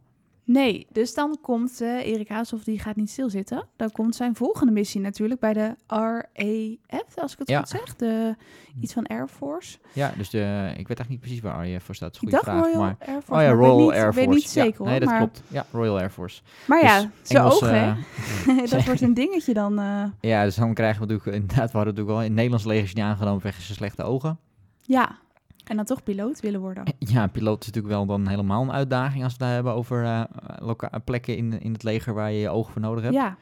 [0.48, 3.68] Nee, dus dan komt eh, Erik Haashoff, die gaat niet stilzitten.
[3.76, 7.58] Dan komt zijn volgende missie natuurlijk bij de RAF, als ik het Ja.
[7.58, 7.96] goed zeg.
[7.96, 8.34] De,
[8.80, 9.78] iets van Air Force.
[9.92, 12.12] Ja, dus de, ik weet eigenlijk niet precies waar RAF voor staat.
[12.14, 12.64] Dat is Ik goede vraag.
[12.64, 14.18] Royal maar, Air Force, oh ja, ik Royal niet, Air ik Force.
[14.18, 14.86] weet niet Ja, zeker hoor.
[14.88, 15.42] Nee, dat maar, klopt.
[15.48, 16.42] Ja, Royal Air Force.
[16.66, 17.94] Maar Dus ja, zijn Engels, ogen, hè?
[18.76, 19.78] dat wordt een dingetje dan.
[19.78, 22.64] eh, Ja, dus dan krijgen we natuurlijk inderdaad, we hadden natuurlijk al in het Nederlands
[22.64, 24.38] leger is niet aangenomen vanwege zijn slechte ogen.
[24.80, 25.18] ja,
[25.66, 26.84] en dan toch piloot willen worden.
[26.98, 30.26] Ja, piloot is natuurlijk wel dan helemaal een uitdaging als we het hebben over
[30.58, 33.14] loka- plekken in, in het leger waar je je ogen voor nodig hebt.
[33.14, 33.36] Ja,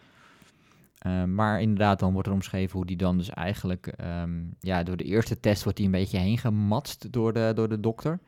[0.98, 4.96] Eh, maar inderdaad, dan wordt er omschreven hoe die dan dus eigenlijk, ehm, ja, door
[4.96, 8.20] de eerste test wordt hij een beetje heen gematst door de, door de dokter.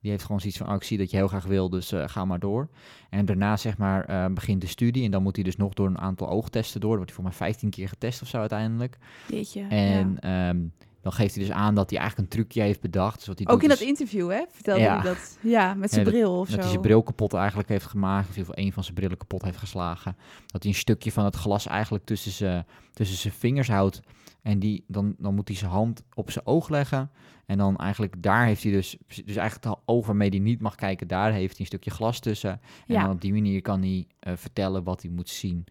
[0.00, 2.08] Die heeft gewoon zoiets van, oh, ik zie dat je heel graag wil, dus eh,
[2.08, 2.68] ga maar door.
[3.10, 5.04] En daarna, zeg maar, begint de studie.
[5.04, 6.88] En dan moet hij dus nog door een aantal oogtesten door.
[6.90, 8.98] Dan wordt hij voor mij 15 keer getest of zo uiteindelijk.
[9.28, 9.62] jeetje.
[9.68, 10.48] En ja.
[10.48, 10.58] ehm,
[11.00, 13.18] dan geeft hij dus aan dat hij eigenlijk een trucje heeft bedacht.
[13.26, 14.44] Dus Ook in dat is interview, hè?
[14.50, 14.94] Vertelde Ja.
[15.00, 15.38] hij dat.
[15.40, 16.60] Ja, met zijn Ja, dat- bril of dat zo.
[16.60, 18.28] hij zijn bril kapot eigenlijk heeft gemaakt.
[18.28, 20.16] Of in ieder geval één van zijn brillen kapot heeft geslagen.
[20.46, 24.00] Dat hij een stukje van het glas eigenlijk tussen zijn, tussen zijn vingers houdt.
[24.42, 27.10] En die, dan, dan moet hij zijn hand op zijn oog leggen.
[27.46, 28.96] En dan eigenlijk daar heeft hij dus...
[29.06, 32.20] Dus eigenlijk het oog waarmee hij niet mag kijken, daar heeft hij een stukje glas
[32.20, 32.50] tussen.
[32.50, 32.60] En
[32.94, 33.02] Ja.
[33.02, 35.64] dan op die manier kan hij eh, vertellen wat hij moet zien.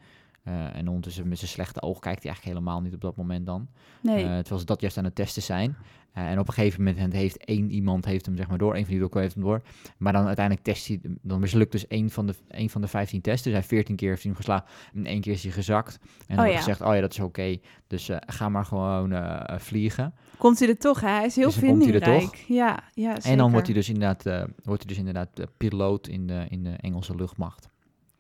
[0.48, 3.46] Eh, en ondertussen met zijn slechte oog kijkt hij eigenlijk helemaal niet op dat moment
[3.46, 3.68] dan.
[4.02, 5.78] Nee, Eh, terwijl ze dat juist aan het testen zijn.
[6.12, 8.84] Eh, en op een gegeven moment heeft één iemand heeft hem zeg maar door, één
[8.84, 9.62] van die dokter heeft hem door.
[9.98, 13.22] Maar dan uiteindelijk test hij, dan mislukt dus één van de, één van de 15
[13.22, 13.44] tests.
[13.44, 16.00] Dus hij 14 keer heeft hij hem geslagen en één keer is hij gezakt.
[16.02, 16.58] En dan Oh wordt ja.
[16.58, 17.58] gezegd, oh ja, dat is oké.
[17.88, 19.14] Dus ga maar gewoon
[19.60, 20.14] vliegen.
[20.38, 21.08] komt hij er toch, hè?
[21.08, 22.36] Hij is heel Dus komt hij er toch.
[22.36, 23.32] Ja, ja, zeker.
[23.32, 24.24] En dan wordt hij dus inderdaad,
[24.64, 27.70] wordt hij dus inderdaad piloot in de, in de Engelse luchtmacht.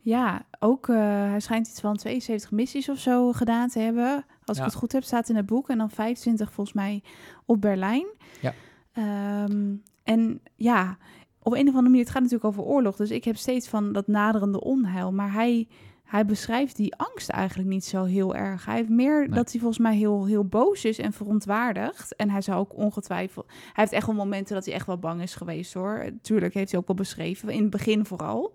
[0.07, 0.95] Ja, ook, eh,
[1.29, 4.25] hij schijnt iets van 72 missies of zo gedaan te hebben.
[4.45, 4.63] Als Ja.
[4.63, 5.69] ik het goed heb, staat in het boek.
[5.69, 7.03] En dan 25 volgens mij
[7.45, 8.05] op Berlijn.
[8.41, 8.53] Ja.
[8.93, 10.97] Ehm, en ja,
[11.41, 12.95] op een of andere manier, het gaat natuurlijk over oorlog.
[12.95, 15.11] Dus ik heb steeds van dat naderende onheil.
[15.11, 15.67] Maar hij,
[16.03, 18.65] hij beschrijft die angst eigenlijk niet zo heel erg.
[18.65, 19.29] Hij heeft meer Nee.
[19.29, 22.15] dat hij volgens mij heel, heel boos is en verontwaardigd.
[22.15, 23.45] En hij zou ook ongetwijfeld...
[23.47, 26.09] Hij heeft echt wel momenten dat hij echt wel bang is geweest, hoor.
[26.21, 28.53] Tuurlijk heeft hij ook wel beschreven, in het begin vooral.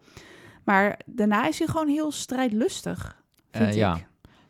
[0.64, 3.98] Maar daarna is hij gewoon heel strijdlustig, vind Eh, ja.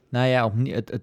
[0.08, 1.02] Nou ja, opnieuw, het, het,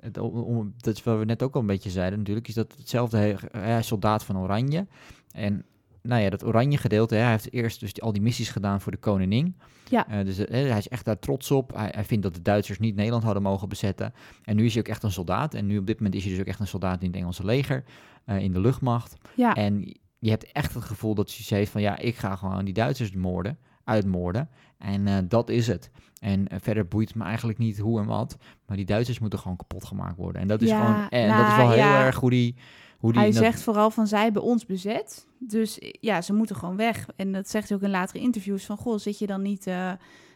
[0.00, 2.74] het, om- dat is wat we net ook al een beetje zeiden natuurlijk, is dat
[2.78, 3.38] hetzelfde,
[3.78, 4.86] is soldaat van Oranje.
[5.32, 5.64] En
[6.02, 8.92] nou ja, dat oranje gedeelte, hè, hij heeft eerst dus al die missies gedaan voor
[8.92, 9.56] de koningin.
[9.88, 10.08] Ja.
[10.08, 11.74] Eh, dus eh, hij is echt daar trots op.
[11.74, 14.12] Hij, hij vindt dat de Duitsers niet Nederland hadden mogen bezetten.
[14.44, 15.54] En nu is hij ook echt een soldaat.
[15.54, 17.44] En nu op dit moment is hij dus ook echt een soldaat in het Engelse
[17.44, 17.84] leger,
[18.26, 19.16] in de luchtmacht.
[19.34, 22.64] Ja, En je hebt echt het gevoel dat ze heeft van ja, ik ga gewoon
[22.64, 24.48] die Duitsers moorden, uitmoorden.
[24.78, 25.90] En eh, dat is het.
[26.20, 28.36] En eh, verder boeit het me eigenlijk niet hoe en wat.
[28.66, 30.42] Maar die Duitsers moeten gewoon kapot gemaakt worden.
[30.42, 31.08] En dat is Ja, gewoon.
[31.08, 32.04] En dat nou, is wel heel ja.
[32.04, 32.54] erg hoe die.
[32.98, 35.26] Hoe die hij dat- zegt vooral van zij hebben ons bezet.
[35.38, 37.06] Dus eh, ja, ze moeten gewoon weg.
[37.16, 39.92] En dat zegt hij ook in latere interviews van goh, zit je dan niet eh,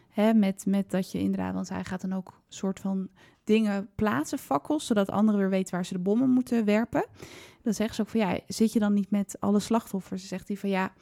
[0.09, 3.07] hè, met, met dat je inderdaad, want hij gaat dan ook soort van
[3.43, 7.05] dingen plaatsen, fakkels, zodat anderen weer weten waar ze de bommen moeten werpen.
[7.61, 10.19] Dan zeggen ze ook van ja, zit je dan niet met alle slachtoffers?
[10.19, 10.93] Dan zegt hij van ja,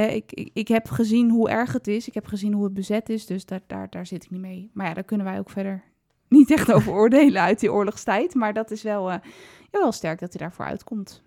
[0.00, 2.08] ik, ik, ik heb gezien hoe erg het is.
[2.08, 4.70] Ik heb gezien hoe het bezet is, dus daar, daar, daar zit ik niet mee.
[4.72, 5.82] Maar ja, daar kunnen wij ook verder
[6.28, 8.34] niet echt over oordelen uit die oorlogstijd.
[8.34, 9.18] Maar dat is wel, eh,
[9.70, 11.22] wel sterk dat hij daarvoor uitkomt.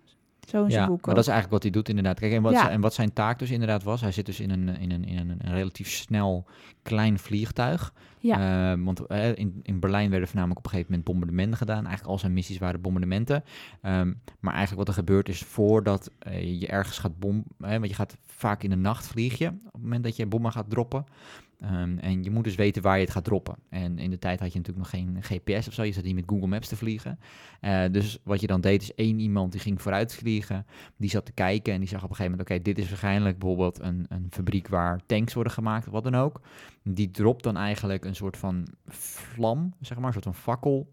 [0.50, 2.18] Zo in zijn Ja, boek maar dat is eigenlijk wat hij doet inderdaad.
[2.18, 2.70] Kijk, en wat, Ja.
[2.70, 5.18] en wat zijn taak dus inderdaad was, hij zit dus in een, in een, in
[5.18, 6.46] een, een relatief snel
[6.82, 7.92] klein vliegtuig.
[8.18, 8.72] Ja.
[8.72, 11.84] Eh, want eh, in, in Berlijn werden voornamelijk op een gegeven moment bombardementen gedaan.
[11.86, 13.44] Eigenlijk al zijn missies waren bombardementen.
[13.82, 17.44] Ehm, maar eigenlijk wat er gebeurt is voordat eh, je ergens gaat bom...
[17.60, 20.26] eh, want je gaat vaak in de nacht vlieg je op het moment dat je
[20.26, 21.04] bommen gaat droppen.
[21.60, 23.56] Ehm, en je moet dus weten waar je het gaat droppen.
[23.68, 25.82] En in de tijd had je natuurlijk nog geen GPS of zo.
[25.82, 27.18] Je zat niet met Google Maps te vliegen.
[27.60, 30.66] Eh, dus wat je dan deed is één iemand die ging vooruit vliegen.
[30.96, 32.50] Die zat te kijken en die zag op een gegeven moment...
[32.50, 36.14] oké, dit is waarschijnlijk bijvoorbeeld een, een fabriek waar tanks worden gemaakt of wat dan
[36.14, 36.40] ook.
[36.82, 40.88] Die dropt dan eigenlijk een soort van vlam, zeg maar, een soort van fakkel.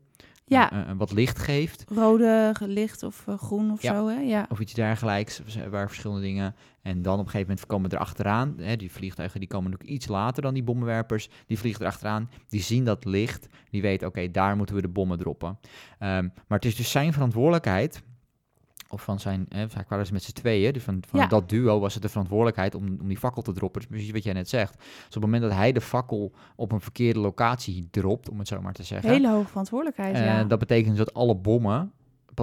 [0.49, 0.71] Ja.
[0.71, 1.83] eh, wat licht geeft.
[1.95, 3.93] Rode licht of eh, groen of Ja.
[3.93, 4.19] zo, hè?
[4.19, 4.45] Ja.
[4.49, 6.55] Of iets dergelijks, er waren verschillende dingen.
[6.81, 9.83] En dan op een gegeven moment komen er achteraan, hè, die vliegtuigen die komen ook
[9.83, 11.29] iets later dan die bommenwerpers.
[11.47, 14.87] Die vliegen er achteraan, die zien dat licht, die weten, oké, daar moeten we de
[14.87, 15.59] bommen droppen.
[15.99, 18.01] Ehm, maar het is dus zijn verantwoordelijkheid,
[18.89, 21.27] of van zijn, hè, vaak waren ze met z'n tweeën, dus van, van Ja.
[21.27, 23.81] dat duo was het de verantwoordelijkheid om, om die fakkel te droppen.
[23.81, 24.73] Dus precies wat jij net zegt.
[24.77, 28.47] Dus op het moment dat hij de fakkel op een verkeerde locatie dropt, om het
[28.47, 29.09] zo maar te zeggen.
[29.09, 30.43] Hele hoge verantwoordelijkheid, Eh, ja.
[30.43, 31.91] Dat betekent dus dat alle bommen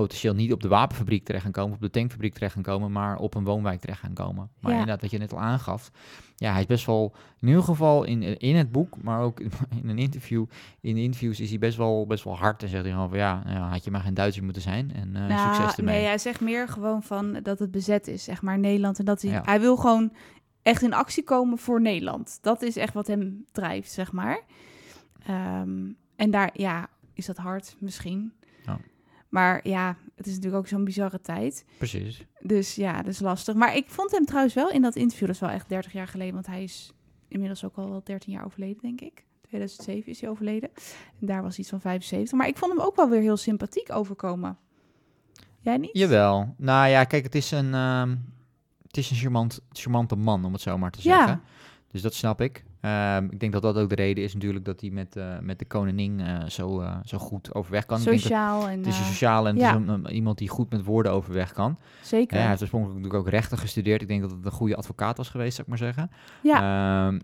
[0.00, 3.16] potentieel niet op de wapenfabriek terecht gaan komen, op de tankfabriek terecht gaan komen, maar
[3.16, 4.50] op een woonwijk terecht gaan komen.
[4.60, 4.78] Maar Ja.
[4.78, 5.90] inderdaad, wat je net al aangaf,
[6.36, 9.50] ja, hij is best wel, in ieder geval in, in het boek, maar ook in
[9.90, 10.44] een interview,
[10.80, 13.18] in de interviews is hij best wel, best wel hard en zegt hij gewoon van
[13.18, 15.96] ja, nou had je maar geen Duitser moeten zijn en Nou, succes ermee.
[15.96, 18.98] Nee, hij zegt meer gewoon van dat het bezet is, zeg maar, Nederland.
[18.98, 19.42] En dat hij, Ja.
[19.44, 20.12] hij wil gewoon
[20.62, 22.38] echt in actie komen voor Nederland.
[22.42, 24.40] Dat is echt wat hem drijft, zeg maar.
[25.26, 25.78] Ehm,
[26.16, 28.32] en daar, ja, is dat hard misschien.
[28.64, 28.78] Ja.
[29.34, 31.64] Maar ja, het is natuurlijk ook zo'n bizarre tijd.
[31.78, 32.26] Precies.
[32.40, 33.54] Dus ja, dat is lastig.
[33.54, 36.08] Maar ik vond hem trouwens wel in dat interview, dat is wel echt 30 jaar
[36.08, 36.92] geleden, want hij is
[37.28, 39.24] inmiddels ook al wel 13 jaar overleden, denk ik.
[39.42, 40.70] 2007 is hij overleden.
[41.20, 42.38] En daar was iets van 75.
[42.38, 44.58] Maar ik vond hem ook wel weer heel sympathiek overkomen.
[45.60, 45.98] Jij niet?
[45.98, 46.54] Jawel.
[46.56, 48.16] Nou ja, kijk, het is een, ehm,
[48.86, 51.40] het is een charmant, charmante man, om het zo maar te Ja.
[51.94, 52.64] Dus dat snap ik.
[52.80, 55.58] Ehm, ik denk dat dat ook de reden is natuurlijk dat hij met, eh, met
[55.58, 58.02] de koningin eh, zo, eh, zo goed overweg kan.
[58.04, 59.74] Dat- Sociaal en het is een sociale en ja.
[59.74, 61.78] een- iemand die goed met woorden overweg kan.
[62.02, 62.38] zeker.
[62.38, 64.02] Hij heeft oorspronkelijk natuurlijk ook rechten gestudeerd.
[64.02, 66.10] Ik denk dat het een goede advocaat was geweest, zou ik maar zeggen.
[66.42, 67.06] Ja.
[67.06, 67.18] Ehm,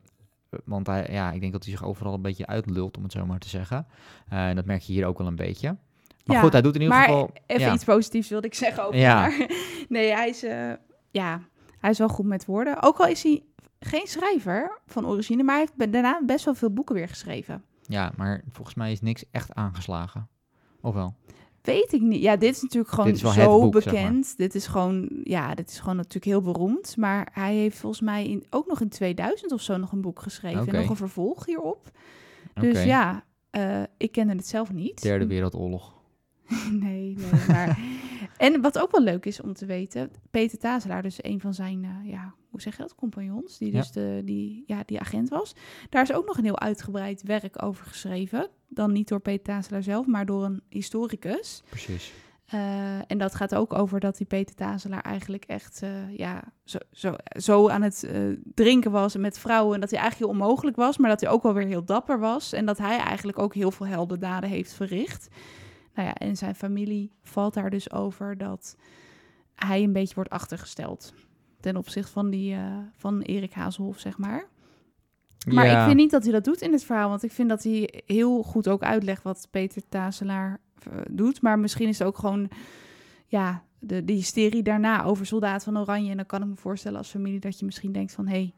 [0.65, 3.27] want hij, ja, ik denk dat hij zich overal een beetje uitlult, om het zo
[3.27, 3.87] maar te zeggen.
[4.29, 5.69] En dat merk je hier ook wel een beetje.
[6.25, 7.31] Maar Ja, goed, hij doet in ieder maar geval...
[7.47, 7.73] Even ja.
[7.75, 9.17] iets positiefs wilde ik zeggen over Ja.
[9.17, 9.47] haar.
[9.89, 10.41] Nee, hij is,
[11.11, 11.41] ja,
[11.79, 12.83] hij is wel goed met woorden.
[12.83, 13.43] Ook al is hij
[13.81, 17.65] geen schrijver van origine, maar hij heeft daarna best wel veel boeken weer geschreven.
[17.83, 20.29] Ja, maar volgens mij is niks echt aangeslagen.
[20.81, 21.15] Of wel?
[21.63, 22.23] Weet ik niet.
[22.23, 23.69] Ja, dit is natuurlijk gewoon is zo zeg maar.
[23.69, 24.37] bekend.
[24.37, 26.97] Dit is gewoon, ja, dit is gewoon natuurlijk heel beroemd.
[26.97, 30.21] Maar hij heeft volgens mij in, ook nog in 2000 of zo nog een boek
[30.23, 30.67] geschreven.
[30.67, 31.91] En nog een vervolg hierop.
[32.55, 35.03] Dus ja, eh, ik kende het zelf niet.
[35.03, 35.95] Derde Wereldoorlog.
[36.71, 37.17] Nee, nee,
[37.49, 37.79] maar...
[38.37, 40.11] en wat ook wel leuk is om te weten...
[40.31, 43.59] Peter Tazelaar, dus een van zijn, eh, ja, hoe zeg je dat, compagnons...
[43.59, 43.79] die Ja.
[43.79, 45.55] dus de, die, ja, die agent was...
[45.89, 48.49] daar is ook nog een heel uitgebreid werk over geschreven.
[48.69, 51.63] Dan niet door Peter Tazelaar zelf, maar door een historicus.
[51.69, 52.13] Precies.
[52.51, 56.79] Eh, en dat gaat ook over dat die Peter Tazelaar eigenlijk echt eh, ja, zo,
[56.93, 58.21] zo, zo aan het eh,
[58.55, 59.75] drinken was met vrouwen.
[59.75, 62.19] En dat hij eigenlijk heel onmogelijk was, maar dat hij ook wel weer heel dapper
[62.19, 62.53] was.
[62.53, 65.29] En dat hij eigenlijk ook heel veel heldendaden heeft verricht.
[65.95, 68.77] Nou ja, en zijn familie valt daar dus over dat
[69.55, 71.13] hij een beetje wordt achtergesteld.
[71.61, 74.45] Ten opzichte van, die, eh, van Erik Hazelhoff, zeg maar.
[75.49, 75.79] Maar Ja.
[75.79, 77.09] ik vind niet dat hij dat doet in het verhaal.
[77.09, 81.43] Want ik vind dat hij heel goed ook uitlegt wat Peter Tazelaar eh, doet.
[81.43, 82.49] Maar misschien is het ook gewoon
[83.27, 86.11] ja, de, de hysterie daarna over Soldaat van Oranje.
[86.11, 88.27] En dan kan ik me voorstellen als familie dat je misschien denkt van...
[88.27, 88.55] hé, hey,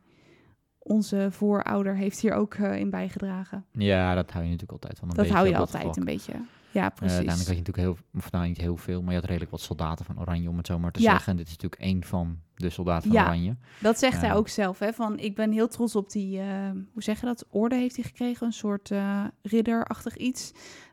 [0.79, 3.65] onze voorouder heeft hier ook eh, in bijgedragen.
[3.73, 5.39] Ja, dat hou je natuurlijk altijd van een dat beetje.
[5.39, 6.33] hou je altijd een beetje.
[6.73, 7.17] Ja, Eh precies.
[7.17, 9.61] uiteindelijk had je natuurlijk heel, of nou niet heel veel, maar je had redelijk wat
[9.61, 11.11] soldaten van Oranje, om het zo maar te Ja.
[11.11, 11.31] zeggen.
[11.31, 13.25] En dit is natuurlijk één van de soldaten van Ja.
[13.27, 13.57] Oranje.
[13.81, 14.35] Dat zegt hij Ja.
[14.35, 14.93] ook zelf, hè?
[14.93, 16.47] Van ik ben heel trots op die, eh,
[16.93, 17.47] hoe zeg je dat?
[17.51, 20.53] Orde heeft hij gekregen, een soort eh, ridderachtig iets.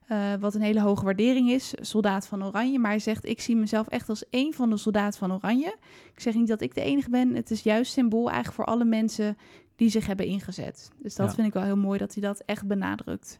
[0.09, 2.79] eh, wat een hele hoge waardering is, soldaat van Oranje.
[2.79, 5.75] Maar hij zegt, ik zie mezelf echt als één van de soldaten van Oranje.
[6.13, 7.35] Ik zeg niet dat ik de enige ben.
[7.35, 9.37] Het is juist symbool eigenlijk voor alle mensen
[9.75, 10.91] die zich hebben ingezet.
[11.01, 11.33] Dus dat Ja.
[11.33, 13.39] vind ik wel heel mooi dat hij dat echt benadrukt.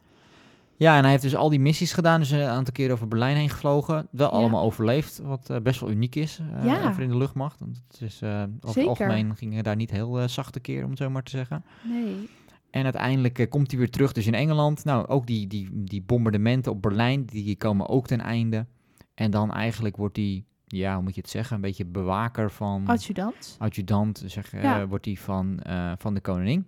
[0.80, 3.36] Ja, en hij heeft dus al die missies gedaan, dus een aantal keer over Berlijn
[3.36, 4.08] heen gevlogen.
[4.10, 4.36] Wel Ja.
[4.36, 6.98] allemaal overleefd, wat eh, best wel uniek is uh, Ja.
[6.98, 7.60] in de luchtmacht.
[7.60, 10.98] Want het is, eh, over het algemeen gingen daar niet heel zachte keer, om het
[10.98, 11.64] zo maar te zeggen.
[11.82, 12.28] Nee.
[12.70, 14.84] En uiteindelijk komt hij weer terug dus in Engeland.
[14.84, 18.66] Nou, ook die, die, die bombardementen op Berlijn, die komen ook ten einde.
[19.14, 22.86] En dan eigenlijk wordt hij, ja, hoe moet je het zeggen, een beetje bewaker van...
[22.86, 23.56] Adjudant.
[23.58, 24.86] adjudant, zeg, Ja.
[24.86, 25.60] wordt hij van,
[25.98, 26.66] van de koningin.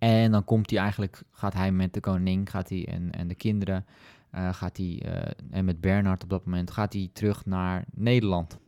[0.00, 3.34] En dan komt hij eigenlijk, gaat hij met de koningin, gaat hij en, en de
[3.34, 3.84] kinderen,
[4.30, 8.58] eh, gaat hij, eh, en met Bernard op dat moment, gaat hij terug naar Nederland.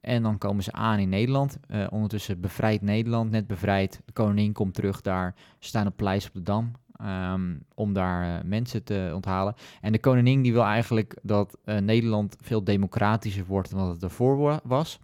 [0.00, 1.58] En dan komen ze aan in Nederland.
[1.68, 4.00] Eh, ondertussen bevrijdt Nederland, net bevrijd.
[4.04, 5.34] De koningin komt terug daar.
[5.58, 6.72] Ze staan op Pleis op de Dam.
[6.94, 9.54] ehm, om daar mensen te onthalen.
[9.80, 14.36] En de koningin die wil eigenlijk dat Nederland veel democratischer wordt dan wat het ervoor
[14.38, 15.00] wa- was.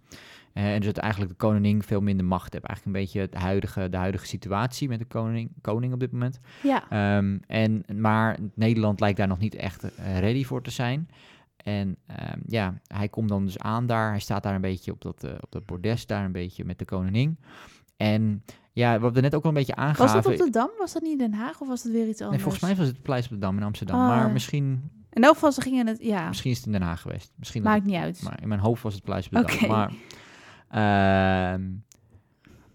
[0.53, 2.65] Eh, en dus dat eigenlijk de koningin veel minder macht heeft.
[2.65, 6.39] Eigenlijk een beetje het huidige, de huidige situatie met de koning, koning op dit moment.
[6.63, 6.89] Ja.
[6.89, 11.09] Ehm, en, maar Nederland lijkt daar nog niet echt eh, ready voor te zijn.
[11.63, 14.09] En ehm, ja, hij komt dan dus aan daar.
[14.09, 16.79] Hij staat daar een beetje op dat, eh, op dat bordes, daar een beetje met
[16.79, 17.37] de koningin.
[17.97, 20.21] En ja, wat we net ook al een beetje Was aangaven...
[20.21, 20.69] dat op de Dam?
[20.77, 22.29] Was dat niet in Den Haag of was dat weer iets anders?
[22.29, 23.99] Nee, volgens mij was het Pleis op de Dam in Amsterdam.
[23.99, 24.07] Ah.
[24.07, 25.97] Maar misschien, In elk geval, ze gingen het...
[26.01, 27.33] Ja, misschien is het in Den Haag geweest.
[27.35, 28.21] Misschien dat maakt niet uit.
[28.23, 29.55] Maar in mijn hoofd was het Pleis op de Dam.
[29.55, 29.67] Oké.
[29.67, 29.93] Maar,
[30.71, 31.61] ehm,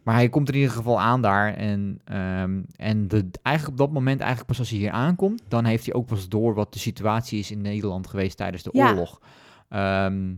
[0.03, 1.55] maar hij komt er in ieder geval aan daar.
[1.55, 5.43] En, ehm, en de, eigenlijk op dat moment, eigenlijk pas als hij hier aankomt...
[5.49, 8.71] dan heeft hij ook pas door wat de situatie is in Nederland geweest tijdens de
[8.73, 8.89] Ja.
[8.89, 9.21] oorlog.
[9.69, 10.35] Ehm,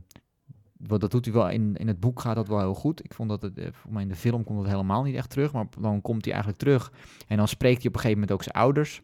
[0.77, 3.05] wat dat doet hij wel in, in het boek gaat dat wel heel goed.
[3.05, 5.31] Ik vond dat het, eh, voor mij in de film komt het helemaal niet echt
[5.31, 5.53] terug.
[5.53, 6.93] Maar dan komt hij eigenlijk terug.
[7.29, 9.03] En dan spreekt hij op een gegeven moment ook zijn ouders.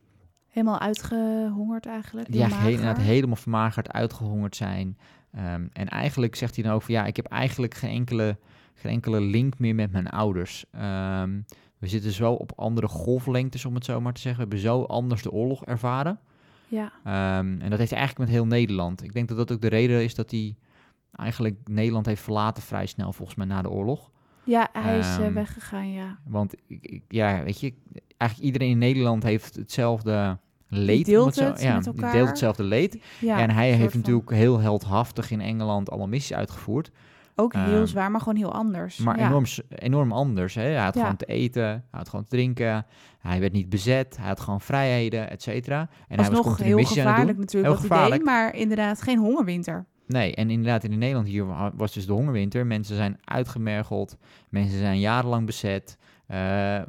[0.48, 2.32] Helemaal uitgehongerd eigenlijk.
[2.32, 4.98] Die heel helemaal vermagerd, uitgehongerd zijn.
[5.34, 8.36] Ehm, en eigenlijk zegt hij dan ook van ja, ik heb eigenlijk geen enkele,
[8.74, 10.64] geen enkele link meer met mijn ouders.
[10.70, 11.40] Ehm,
[11.78, 14.42] we zitten zo op andere golflengtes, om het zo maar te zeggen.
[14.44, 16.18] We hebben zo anders de oorlog ervaren.
[16.68, 19.02] Ja, Ehm, en dat heeft hij eigenlijk met heel Nederland.
[19.02, 20.56] Ik denk dat dat ook de reden is dat hij
[21.12, 24.10] eigenlijk Nederland heeft verlaten vrij snel, volgens mij na de oorlog.
[24.44, 26.18] ja hij is eh, weggegaan, ja.
[26.24, 26.54] Want
[27.08, 27.74] ja, weet je,
[28.16, 30.38] eigenlijk iedereen in Nederland heeft hetzelfde
[30.78, 31.04] leed.
[31.06, 32.98] deelt het zo, ja, die deelt hetzelfde leed.
[33.20, 36.90] ja en hij heeft van- natuurlijk heel heldhaftig in Engeland allemaal missies uitgevoerd.
[37.36, 38.96] Ook heel ehm, zwaar, maar gewoon heel anders.
[38.98, 39.26] Maar ja.
[39.26, 40.54] enorm, enorm anders.
[40.54, 40.62] Hè?
[40.62, 41.00] Hij had Ja.
[41.00, 42.86] gewoon te eten, hij had gewoon te drinken.
[43.18, 45.80] Hij werd niet bezet, hij had gewoon vrijheden, et cetera.
[46.08, 48.14] En was hij was nog heel gevaarlijk natuurlijk Heel wat gevaarlijk.
[48.14, 49.86] deed, maar inderdaad geen hongerwinter.
[50.06, 52.66] Nee, en inderdaad in Nederland hier wa- was dus de hongerwinter.
[52.66, 54.16] Mensen zijn uitgemergeld,
[54.48, 55.96] mensen zijn jarenlang bezet.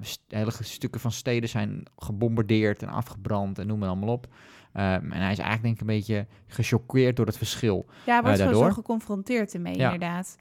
[0.02, 4.28] St- hele stukken van steden zijn gebombardeerd en afgebrand en noem maar allemaal op.
[4.74, 7.86] Ehm, en hij is eigenlijk denk ik een beetje gechoqueerd door het verschil.
[8.06, 8.72] Ja, wordt Eh, gewoon zo daardoor.
[8.74, 9.92] geconfronteerd ermee, Ja.
[9.94, 10.38] inderdaad.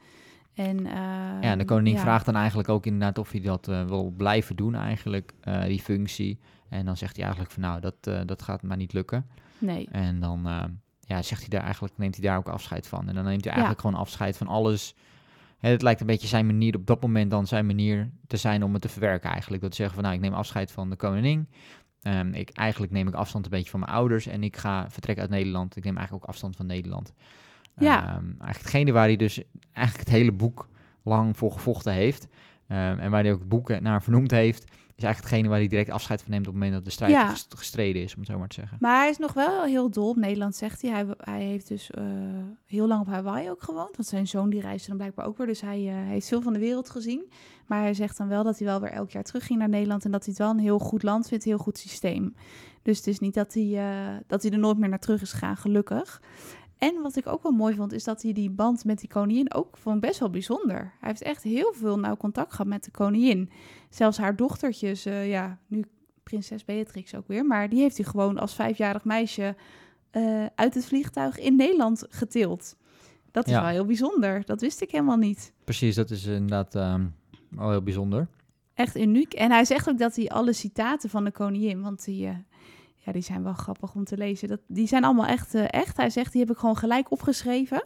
[0.55, 2.03] En, Ja, en de ehm, koning ja.
[2.03, 5.33] vraagt dan eigenlijk ook inderdaad of hij dat eh, wil blijven doen eigenlijk,
[5.67, 6.39] die functie.
[6.69, 9.27] En dan zegt hij eigenlijk van nou, dat, dat gaat maar niet lukken.
[9.59, 10.63] Nee, En dan eh,
[11.01, 13.09] ja, zegt hij daar eigenlijk, neemt hij daar ook afscheid van.
[13.09, 14.95] En dan neemt hij eigenlijk gewoon afscheid van alles.
[15.59, 18.73] Het lijkt een beetje zijn manier op dat moment dan zijn manier te zijn om
[18.73, 19.63] het te verwerken eigenlijk.
[19.63, 21.49] Dat zeggen van nou, ik neem afscheid van de koningin.
[22.03, 25.25] Ehm, ik, eigenlijk neem ik afstand een beetje van mijn ouders en ik ga vertrekken
[25.25, 25.77] uit Nederland.
[25.77, 27.13] Ik neem eigenlijk ook afstand van Nederland.
[27.79, 28.03] Ja.
[28.03, 30.69] Ehm, eigenlijk hetgene waar hij dus eigenlijk het hele boek
[31.03, 32.29] lang voor gevochten heeft.
[32.69, 34.65] Ehm, en waar hij ook het boek naar vernoemd heeft.
[34.97, 37.13] Is eigenlijk hetgene waar hij direct afscheid van neemt op het moment dat de strijd
[37.13, 37.35] Ja.
[37.57, 38.77] gestreden is, om het zo maar te zeggen.
[38.81, 40.91] maar hij is nog wel heel dol op Nederland, zegt hij.
[40.91, 42.05] Hij, hij heeft dus eh,
[42.67, 43.97] heel lang op Hawaii ook gewoond.
[43.97, 45.47] Want zijn zoon die reisde dan blijkbaar ook weer.
[45.47, 47.31] Dus hij eh, heeft veel van de wereld gezien.
[47.67, 50.05] Maar hij zegt dan wel dat hij wel weer elk jaar terug ging naar Nederland.
[50.05, 52.35] En dat hij het wel een heel goed land vindt, een heel goed systeem.
[52.83, 55.33] Dus het is niet dat hij, eh, dat hij er nooit meer naar terug is
[55.33, 56.23] gegaan, gelukkig.
[56.87, 59.55] En wat ik ook wel mooi vond, is dat hij die band met die koningin
[59.55, 60.77] ook vond best wel bijzonder.
[61.01, 63.51] Hij heeft echt heel veel nauw contact gehad met de koningin.
[63.91, 65.85] Zelfs haar dochtertjes, eh, ja, nu
[66.23, 69.57] prinses Beatrix ook weer, maar die heeft hij gewoon als vijfjarig meisje
[70.11, 72.77] eh, uit het vliegtuig in Nederland getild.
[73.31, 73.61] Dat is Ja.
[73.61, 74.45] wel heel bijzonder.
[74.45, 75.53] Dat wist ik helemaal niet.
[75.65, 77.07] Precies, dat is inderdaad ehm,
[77.51, 78.29] wel heel bijzonder.
[78.75, 79.33] Echt uniek.
[79.33, 82.35] En hij zegt ook dat hij alle citaten van de koningin, want die, eh,
[83.05, 84.49] ja, die zijn wel grappig om te lezen.
[84.49, 85.97] Dat, die zijn allemaal echt, eh, echt.
[85.97, 87.85] Hij zegt, die heb ik gewoon gelijk opgeschreven.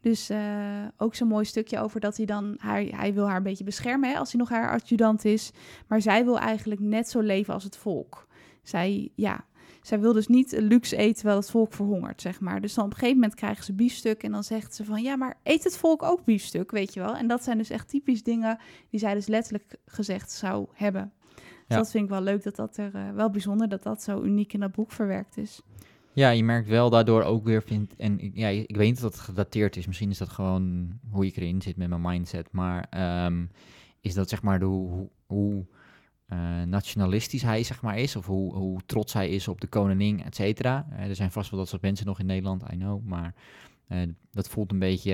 [0.00, 3.42] Dus eh, ook zo'n mooi stukje over dat hij dan, haar, hij wil haar een
[3.42, 5.50] beetje beschermen hè, als hij nog haar adjudant is.
[5.88, 8.26] Maar zij wil eigenlijk net zo leven als het volk.
[8.62, 9.44] Zij, ja,
[9.82, 12.60] zij wil dus niet luxe eten terwijl het volk verhongert, zeg maar.
[12.60, 15.02] Dus dan op een gegeven moment krijgen ze biefstuk en dan zegt ze van...
[15.02, 17.16] ja, maar eet het volk ook biefstuk, weet je wel?
[17.16, 18.58] En dat zijn dus echt typisch dingen
[18.90, 21.12] die zij dus letterlijk gezegd zou hebben.
[21.66, 23.68] Dus dat vind ik wel leuk, dat dat er eh, wel bijzonder...
[23.68, 25.60] dat dat zo uniek in dat boek verwerkt is.
[26.12, 29.12] Ja, je merkt wel daardoor ook weer, vind, en ik- ja, ik weet niet dat
[29.12, 29.86] het gedateerd is.
[29.86, 32.48] Misschien is dat gewoon hoe ik erin zit met mijn mindset.
[32.52, 33.44] Maar ehm,
[34.00, 35.66] is dat zeg maar de, hoe, hoe,
[36.26, 40.22] eh, nationalistisch hij zeg maar is, of hoe, hoe trots hij is op de koningin,
[40.24, 40.86] et cetera.
[40.90, 43.34] Eh, er zijn vast wel dat soort mensen nog in Nederland, I know, maar
[44.30, 45.10] dat voelt een beetje,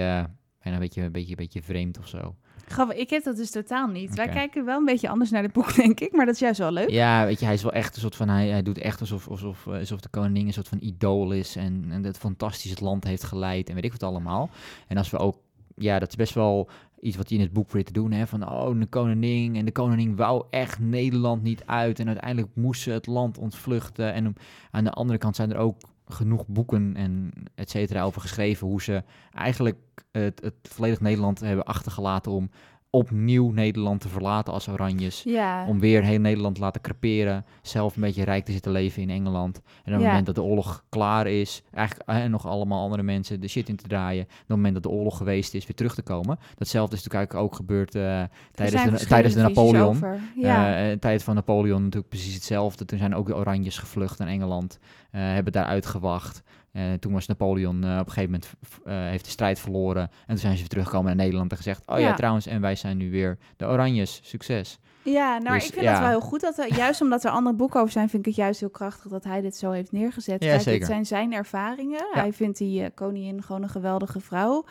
[0.62, 2.36] bijna een beetje, een beetje, een beetje vreemd of zo.
[2.70, 4.14] Grappig, ik heb dat dus totaal niet.
[4.14, 6.12] Wij kijken wel een beetje anders naar dit boek, denk ik.
[6.12, 6.90] Maar dat is juist wel leuk.
[6.90, 9.28] Ja, weet je, hij is wel echt een soort van, hij, hij doet echt alsof,
[9.28, 12.80] alsof, eh, alsof de koningin een soort van idool is en, en het fantastisch het
[12.80, 14.50] land heeft geleid en weet ik wat allemaal.
[14.86, 15.36] En als we ook,
[15.74, 16.68] ja, dat is best wel
[17.00, 19.64] iets wat je in het boek probeert te doen, hè, van oh, de koningin en
[19.64, 24.12] de koningin wou echt Nederland niet uit en uiteindelijk moest ze het land ontvluchten.
[24.12, 24.34] En
[24.70, 25.76] aan de andere kant zijn er ook
[26.08, 29.78] genoeg boeken en et cetera over geschreven hoe ze eigenlijk
[30.10, 32.50] het, het volledig Nederland hebben achtergelaten om
[32.90, 35.22] opnieuw Nederland te verlaten als Oranjes.
[35.22, 37.44] Ja, Om weer heel Nederland te laten creperen.
[37.62, 39.56] Zelf een beetje rijk te zitten leven in Engeland.
[39.56, 40.06] En op het Ja.
[40.08, 43.68] moment dat de oorlog klaar is, eigenlijk eh, en nog allemaal andere mensen de shit
[43.68, 44.22] in te draaien.
[44.24, 46.38] Op het moment dat de oorlog geweest is, weer terug te komen.
[46.54, 48.22] Datzelfde is natuurlijk ook gebeurd eh,
[48.52, 50.04] tijdens, de, tijdens de Napoleon.
[50.36, 50.90] Ja.
[50.90, 52.84] Eh, tijd van Napoleon natuurlijk precies hetzelfde.
[52.84, 54.78] Toen zijn ook de Oranjes gevlucht naar Engeland.
[55.10, 56.42] hebben daar uitgewacht.
[56.72, 58.50] Eh, toen was Napoleon eh, op een gegeven moment
[58.84, 60.02] eh, heeft de strijd verloren.
[60.02, 62.14] En toen zijn ze weer teruggekomen naar Nederland en gezegd: Oh ja, Ja.
[62.14, 64.20] trouwens, en wij zijn nu weer de Oranjes.
[64.22, 64.78] Succes.
[65.02, 65.92] Ja, nou, Dus, ik vind ja.
[65.92, 66.40] dat wel heel goed.
[66.40, 69.10] Dat er, juist omdat er andere boeken over zijn, vind ik het juist heel krachtig
[69.10, 70.42] dat hij dit zo heeft neergezet.
[70.42, 70.78] Ja, Kijk, zeker.
[70.78, 72.06] dit zijn zijn ervaringen.
[72.12, 72.20] Ja.
[72.20, 74.64] Hij vindt die koningin gewoon een geweldige vrouw.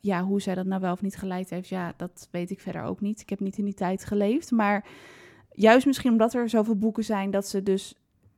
[0.00, 2.82] Ja, hoe zij dat nou wel of niet geleid heeft, ja, dat weet ik verder
[2.82, 3.20] ook niet.
[3.20, 4.50] Ik heb niet in die tijd geleefd.
[4.50, 4.84] Maar
[5.52, 7.94] juist misschien omdat er zoveel boeken zijn dat ze dus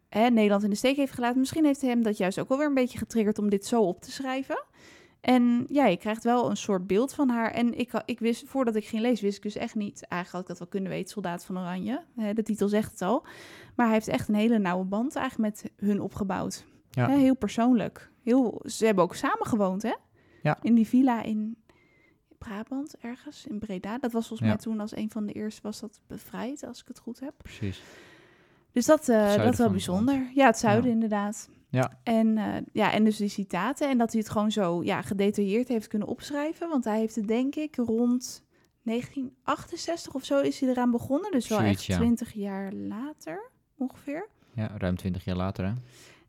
[0.08, 1.38] hè, Nederland in de steek heeft gelaten.
[1.38, 4.00] Misschien heeft hem dat juist ook wel weer een beetje getriggerd om dit zo op
[4.00, 4.64] te schrijven.
[5.20, 7.50] En ja, je krijgt wel een soort beeld van haar.
[7.50, 10.02] En ik, ik wist, voordat ik ging lezen, wist ik dus echt niet.
[10.02, 12.04] Eigenlijk had ik dat wel kunnen weten, Soldaat van Oranje.
[12.34, 13.26] De titel zegt het al.
[13.76, 16.64] Maar hij heeft echt een hele nauwe band eigenlijk met hun opgebouwd.
[16.90, 17.08] Ja.
[17.08, 18.10] Heel persoonlijk.
[18.22, 19.94] Heel, ze hebben ook samen gewoond, hè?
[20.42, 20.58] Ja.
[20.62, 21.56] In die villa in
[22.38, 23.98] Brabant, ergens, in Breda.
[23.98, 24.54] Dat was volgens Ja.
[24.54, 27.34] mij toen als een van de eerste was dat bevrijd, als ik het goed heb.
[27.36, 27.82] Precies.
[28.78, 30.30] Dus dat, zuiden dat wel bijzonder.
[30.34, 30.92] Ja, het zuiden Ja.
[30.92, 31.48] inderdaad.
[31.68, 31.98] Ja.
[32.02, 33.88] En, eh, ja, en dus die citaten.
[33.88, 36.68] En dat hij het gewoon zo ja, gedetailleerd heeft kunnen opschrijven.
[36.68, 38.44] Want hij heeft het denk ik rond
[38.82, 41.30] 1968 of zo is hij eraan begonnen.
[41.30, 41.96] Dus wel Zoiets, echt ja.
[41.96, 44.28] 20 jaar later ongeveer.
[44.54, 45.72] Ja, ruim 20 jaar later, hè?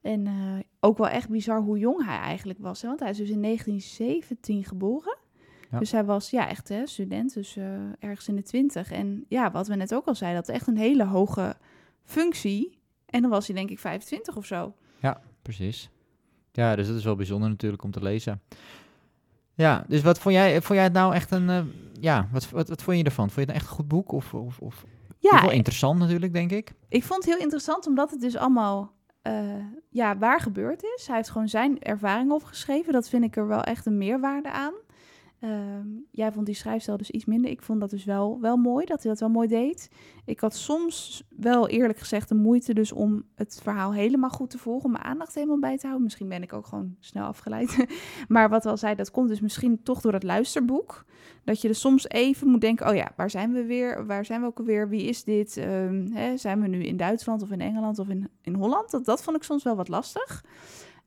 [0.01, 0.33] En eh,
[0.79, 2.81] ook wel echt bizar hoe jong hij eigenlijk was.
[2.81, 2.87] Hè?
[2.87, 5.17] Want hij is dus in 1917 geboren.
[5.71, 5.79] Ja.
[5.79, 7.57] Dus hij was ja, echt hè, student, dus
[7.99, 8.91] ergens in de twintig.
[8.91, 11.55] En ja, wat we net ook al zeiden, dat echt een hele hoge
[12.09, 12.79] functie.
[13.05, 14.73] En dan was hij denk ik 25 of zo.
[15.41, 15.89] Precies.
[16.51, 18.41] Ja, dus dat is wel bijzonder natuurlijk om te lezen.
[19.53, 21.61] Ja, dus wat vond jij, vond jij het nou echt een, eh,
[21.99, 23.29] ja, wat, wat, wat vond je ervan?
[23.29, 24.11] Vond je het nou echt een goed boek?
[24.11, 24.85] Of, of, of
[25.19, 26.73] Ja, wel interessant natuurlijk, denk ik.
[26.89, 29.33] ik vond het heel interessant omdat het dus allemaal eh,
[29.89, 31.07] ja, waar gebeurd is.
[31.07, 32.93] Hij heeft gewoon zijn ervaring opgeschreven.
[32.93, 34.73] Dat vind ik er wel echt een meerwaarde aan.
[35.39, 37.51] Ehm, jij vond die schrijfstijl dus iets minder.
[37.51, 39.89] Ik vond dat dus wel, wel mooi, dat hij dat wel mooi deed.
[40.25, 44.57] Ik had soms wel eerlijk gezegd de moeite dus om het verhaal helemaal goed te
[44.57, 44.85] volgen.
[44.85, 46.03] Om mijn aandacht helemaal bij te houden.
[46.03, 47.85] Misschien ben ik ook gewoon snel afgeleid.
[48.27, 51.05] maar wat wel zei, dat komt dus misschien toch door het luisterboek.
[51.43, 54.05] Dat je er soms even moet denken, oh ja, waar zijn we weer?
[54.05, 54.89] Waar zijn we ook alweer?
[54.89, 55.57] Wie is dit?
[55.57, 58.91] Ehm, hè, zijn we nu in Duitsland of in Engeland of in, in Holland?
[58.91, 60.43] Dat, dat vond ik soms wel wat lastig.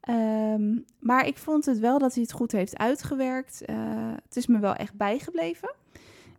[0.02, 3.64] Ehm, maar ik vond het wel dat hij het goed heeft uitgewerkt.
[3.64, 3.76] Eh,
[4.24, 5.74] het is me wel echt bijgebleven.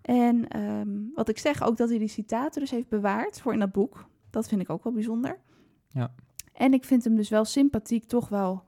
[0.01, 3.59] En ehm, wat ik zeg, ook dat hij die citaten dus heeft bewaard voor in
[3.59, 4.05] dat boek.
[4.29, 5.39] Dat vind ik ook wel bijzonder.
[5.87, 6.13] Ja.
[6.53, 8.63] En ik vind hem dus wel sympathiek toch wel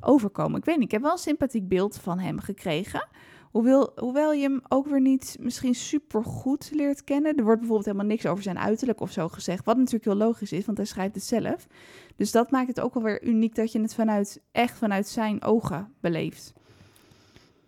[0.00, 0.58] overkomen.
[0.58, 3.08] Ik weet niet, ik heb wel een sympathiek beeld van hem gekregen.
[3.50, 7.36] Hoewel, hoewel je hem ook weer niet misschien super goed leert kennen.
[7.36, 9.64] Er wordt bijvoorbeeld helemaal niks over zijn uiterlijk of zo gezegd.
[9.64, 11.66] Wat natuurlijk heel logisch is, want hij schrijft het zelf.
[12.16, 15.92] Dus dat maakt het ook alweer uniek dat je het vanuit, echt vanuit zijn ogen
[16.00, 16.52] beleeft.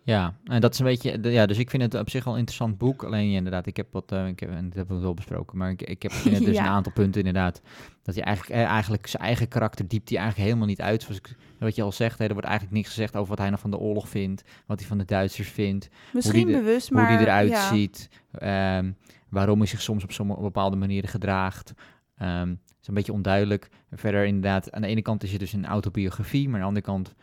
[0.05, 2.39] Ja, en dat is een beetje, ja, dus ik vind het op zich wel een
[2.39, 3.03] interessant boek.
[3.03, 5.57] Alleen ja, inderdaad, ik heb wat, eh, ik heb, en dat hebben we wel besproken,
[5.57, 6.63] maar ik, ik heb het dus Ja.
[6.65, 7.61] een aantal punten inderdaad.
[8.03, 11.01] Dat hij eigenlijk, eh, eigenlijk zijn eigen karakter diept hij eigenlijk helemaal niet uit.
[11.01, 13.47] Zoals ik, wat je al zegt, hè, er wordt eigenlijk niks gezegd over wat hij
[13.49, 16.91] nou van de oorlog vindt, wat hij van de Duitsers vindt, Misschien die er- bewust,
[16.91, 17.05] maar...
[17.07, 17.67] hoe hij eruit ja.
[17.73, 18.91] ziet, ehm,
[19.29, 21.73] waarom hij zich soms op sommige bepaalde manieren gedraagt.
[22.15, 23.69] Het is een beetje onduidelijk.
[23.91, 26.85] Verder inderdaad, aan de ene kant is het dus een autobiografie, maar aan de andere
[26.85, 27.13] kant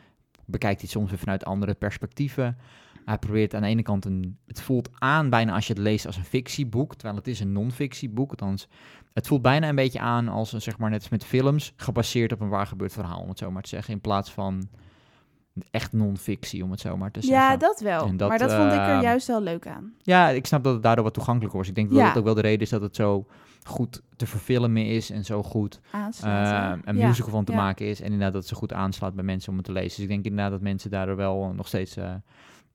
[0.51, 2.59] bekijkt hij het soms weer vanuit andere perspectieven.
[3.05, 4.39] Hij probeert aan de ene kant een.
[4.47, 7.53] Het voelt aan bijna als je het leest als een fictieboek, terwijl het is een
[7.53, 8.31] non-fictieboek.
[8.31, 8.69] Althans,
[9.13, 12.33] het voelt bijna een beetje aan als een, zeg maar, net als met films, gebaseerd
[12.33, 13.95] op een waar gebeurd verhaal, om het zo maar te zeggen.
[13.95, 14.69] In plaats van
[15.71, 17.41] echt non-fictie, om het zo maar te zeggen.
[17.41, 18.17] Ja, dat wel.
[18.17, 19.93] Dat, maar dat vond ik er eh, juist wel leuk aan.
[19.99, 21.69] Ja, ik snap dat het daardoor wat toegankelijker was.
[21.69, 23.27] Ik denk dat dat ook wel de reden is dat het zo
[23.71, 27.59] goed te verfilmen is en zo goed eh, een Ja, musical van te ja.
[27.59, 28.01] maken is.
[28.01, 29.89] En inderdaad dat zo goed aanslaat bij mensen om het te lezen.
[29.91, 32.21] Dus ik denk inderdaad dat mensen daardoor wel nog steeds eh, eh,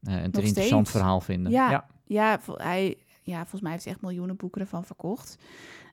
[0.01, 0.91] een interessant steeds.
[0.91, 1.51] verhaal vinden.
[1.51, 1.87] Ja.
[2.05, 2.39] ja.
[2.53, 5.37] Hij, ja, volgens mij heeft hij echt miljoenen boeken ervan verkocht.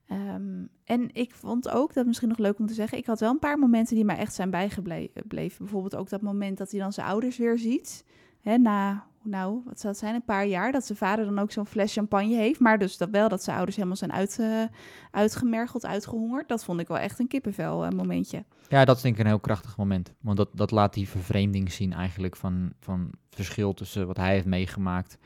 [0.09, 3.31] Ehm, en ik vond ook, dat misschien nog leuk om te zeggen, ik had wel
[3.31, 5.59] een paar momenten die mij echt zijn bijgebleven.
[5.59, 8.05] Bijvoorbeeld ook dat moment dat hij dan zijn ouders weer ziet.
[8.41, 11.53] Hè, na, nou, wat zou het zijn, een paar jaar, dat zijn vader dan ook
[11.53, 12.61] zo'n fles champagne heeft.
[12.61, 14.63] Maar dus dat wel dat zijn ouders helemaal zijn uit, eh,
[15.11, 16.49] uitgemergeld, uitgehongerd.
[16.49, 18.45] Dat vond ik wel echt een kippenvel eh, momentje.
[18.69, 20.13] Ja, dat is denk ik een heel krachtig moment.
[20.21, 24.47] Want dat, dat laat die vervreemding zien eigenlijk van, van verschil tussen wat hij heeft
[24.47, 25.19] meegemaakt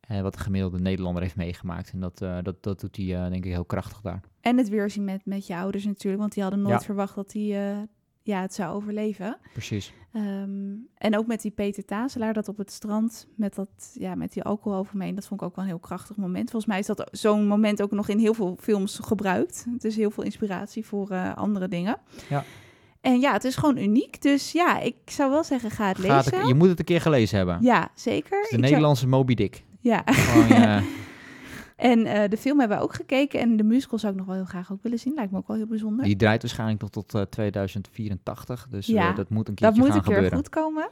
[0.00, 1.90] en wat de gemiddelde Nederlander heeft meegemaakt.
[1.92, 4.20] En dat, eh, dat, dat doet hij eh, denk ik heel krachtig daar.
[4.40, 6.84] En het weerzien met, met je ouders natuurlijk, want die hadden nooit Ja.
[6.84, 7.76] verwacht dat hij eh,
[8.22, 9.36] ja, het zou overleven.
[9.52, 9.92] Precies.
[10.12, 14.32] Ehm, en ook met die Peter Tazelaar, dat op het strand met, dat, ja, met
[14.32, 16.50] die alcohol over me heen, dat vond ik ook wel een heel krachtig moment.
[16.50, 19.66] Volgens mij is dat zo'n moment ook nog in heel veel films gebruikt.
[19.72, 21.96] Het is heel veel inspiratie voor eh, andere dingen.
[22.28, 22.44] Ja.
[23.00, 24.22] En ja, het is gewoon uniek.
[24.22, 26.38] Dus ja, ik zou wel zeggen, ga het Gaat lezen.
[26.38, 27.58] het- je moet het een keer gelezen hebben.
[27.60, 28.30] Ja, zeker.
[28.30, 29.64] De Ik zou- Nederlandse Moby Dick.
[29.80, 30.82] Ja, Gewoon, eh,
[31.82, 33.40] en eh, de film hebben we ook gekeken.
[33.40, 35.14] En de musical zou ik nog wel heel graag ook willen zien.
[35.14, 36.04] Lijkt me ook wel heel bijzonder.
[36.04, 38.66] die draait waarschijnlijk nog tot eh, 2084.
[38.70, 40.38] Dus eh, Ja, dat moet een Dat keertje moet gaan een keer gebeuren.
[40.38, 40.88] goed komen.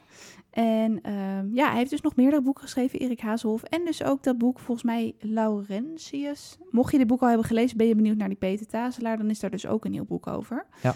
[0.49, 3.63] En ehm, ja, hij heeft dus nog meerdere boeken geschreven, Erik Hazelhoff.
[3.63, 6.57] En dus ook dat boek, volgens mij, Laurentius.
[6.71, 9.29] Mocht je dit boek al hebben gelezen, ben je benieuwd naar die Peter Tazelaar, dan
[9.29, 10.65] is daar dus ook een nieuw boek over.
[10.81, 10.95] Ja.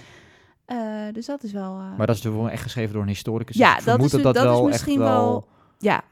[0.65, 1.79] Eh, dus dat is wel...
[1.79, 3.55] eh, Maar dat is dus wel echt geschreven door een historicus.
[3.57, 5.07] Ja, Dus dat is- dat dat, dat is wel misschien wel...
[5.29, 5.47] wel-
[5.79, 6.03] ja,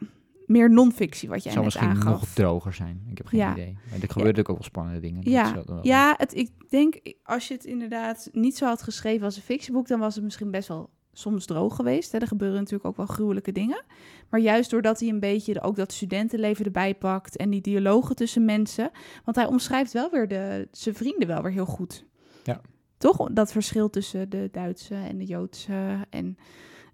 [0.54, 2.20] meer non-fictie wat jij zou net misschien aangaf.
[2.22, 3.06] nog droger zijn.
[3.10, 3.52] Ik heb geen Ja.
[3.52, 3.72] idee.
[3.74, 5.30] Maar er gebeuren natuurlijk ook wel spannende dingen.
[5.32, 5.64] Ja.
[5.66, 9.42] Wel- Ja, het, ik denk, als je het inderdaad niet zo had geschreven als een
[9.42, 12.12] fictieboek, dan was het misschien best wel soms droog geweest.
[12.12, 12.18] Hè.
[12.18, 13.84] Er gebeuren natuurlijk ook wel gruwelijke dingen.
[14.30, 18.16] Maar juist doordat hij een beetje de- ook dat studentenleven erbij pakt en die dialogen
[18.16, 18.92] tussen mensen.
[19.24, 22.06] Want hij omschrijft wel weer de, zijn vrienden wel weer heel goed.
[22.44, 22.62] Ja.
[22.98, 23.30] Toch?
[23.32, 26.06] Dat verschil tussen de Duitse en de Joodse.
[26.10, 26.38] En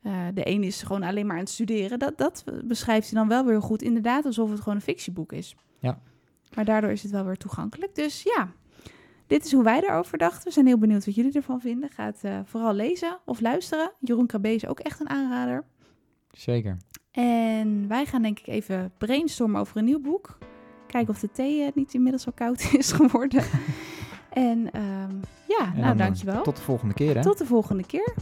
[0.01, 1.99] eh, de een is gewoon alleen maar aan het studeren.
[1.99, 3.81] Dat, dat beschrijft hij dan wel weer goed.
[3.81, 5.55] Inderdaad, alsof het gewoon een fictieboek is.
[5.79, 5.99] Ja.
[6.55, 7.95] Maar daardoor is het wel weer toegankelijk.
[7.95, 8.51] Dus ja,
[9.27, 10.43] dit is hoe wij daarover dachten.
[10.43, 11.89] We zijn heel benieuwd wat jullie ervan vinden.
[11.89, 13.91] Ga het eh, vooral lezen of luisteren.
[13.99, 15.63] Jeroen Krabbe is ook echt een aanrader.
[16.31, 16.77] Zeker.
[17.11, 20.37] En wij gaan denk ik even brainstormen over een nieuw boek.
[20.87, 23.43] Kijken of de thee eh, niet inmiddels al koud is geworden.
[24.29, 25.15] en ehm,
[25.47, 26.43] ja, En nou dan, dankjewel.
[26.43, 27.21] Tot de volgende keer, hè?
[27.21, 28.13] Tot de volgende keer.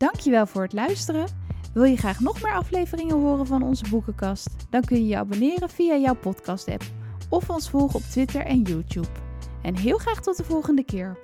[0.00, 1.26] Dankjewel voor het luisteren.
[1.74, 4.50] Wil je graag nog meer afleveringen horen van onze boekenkast?
[4.70, 6.84] Dan kun je je abonneren via jouw podcast-app
[7.28, 9.08] of ons volgen op Twitter en YouTube.
[9.62, 11.18] En heel graag tot de volgende keer.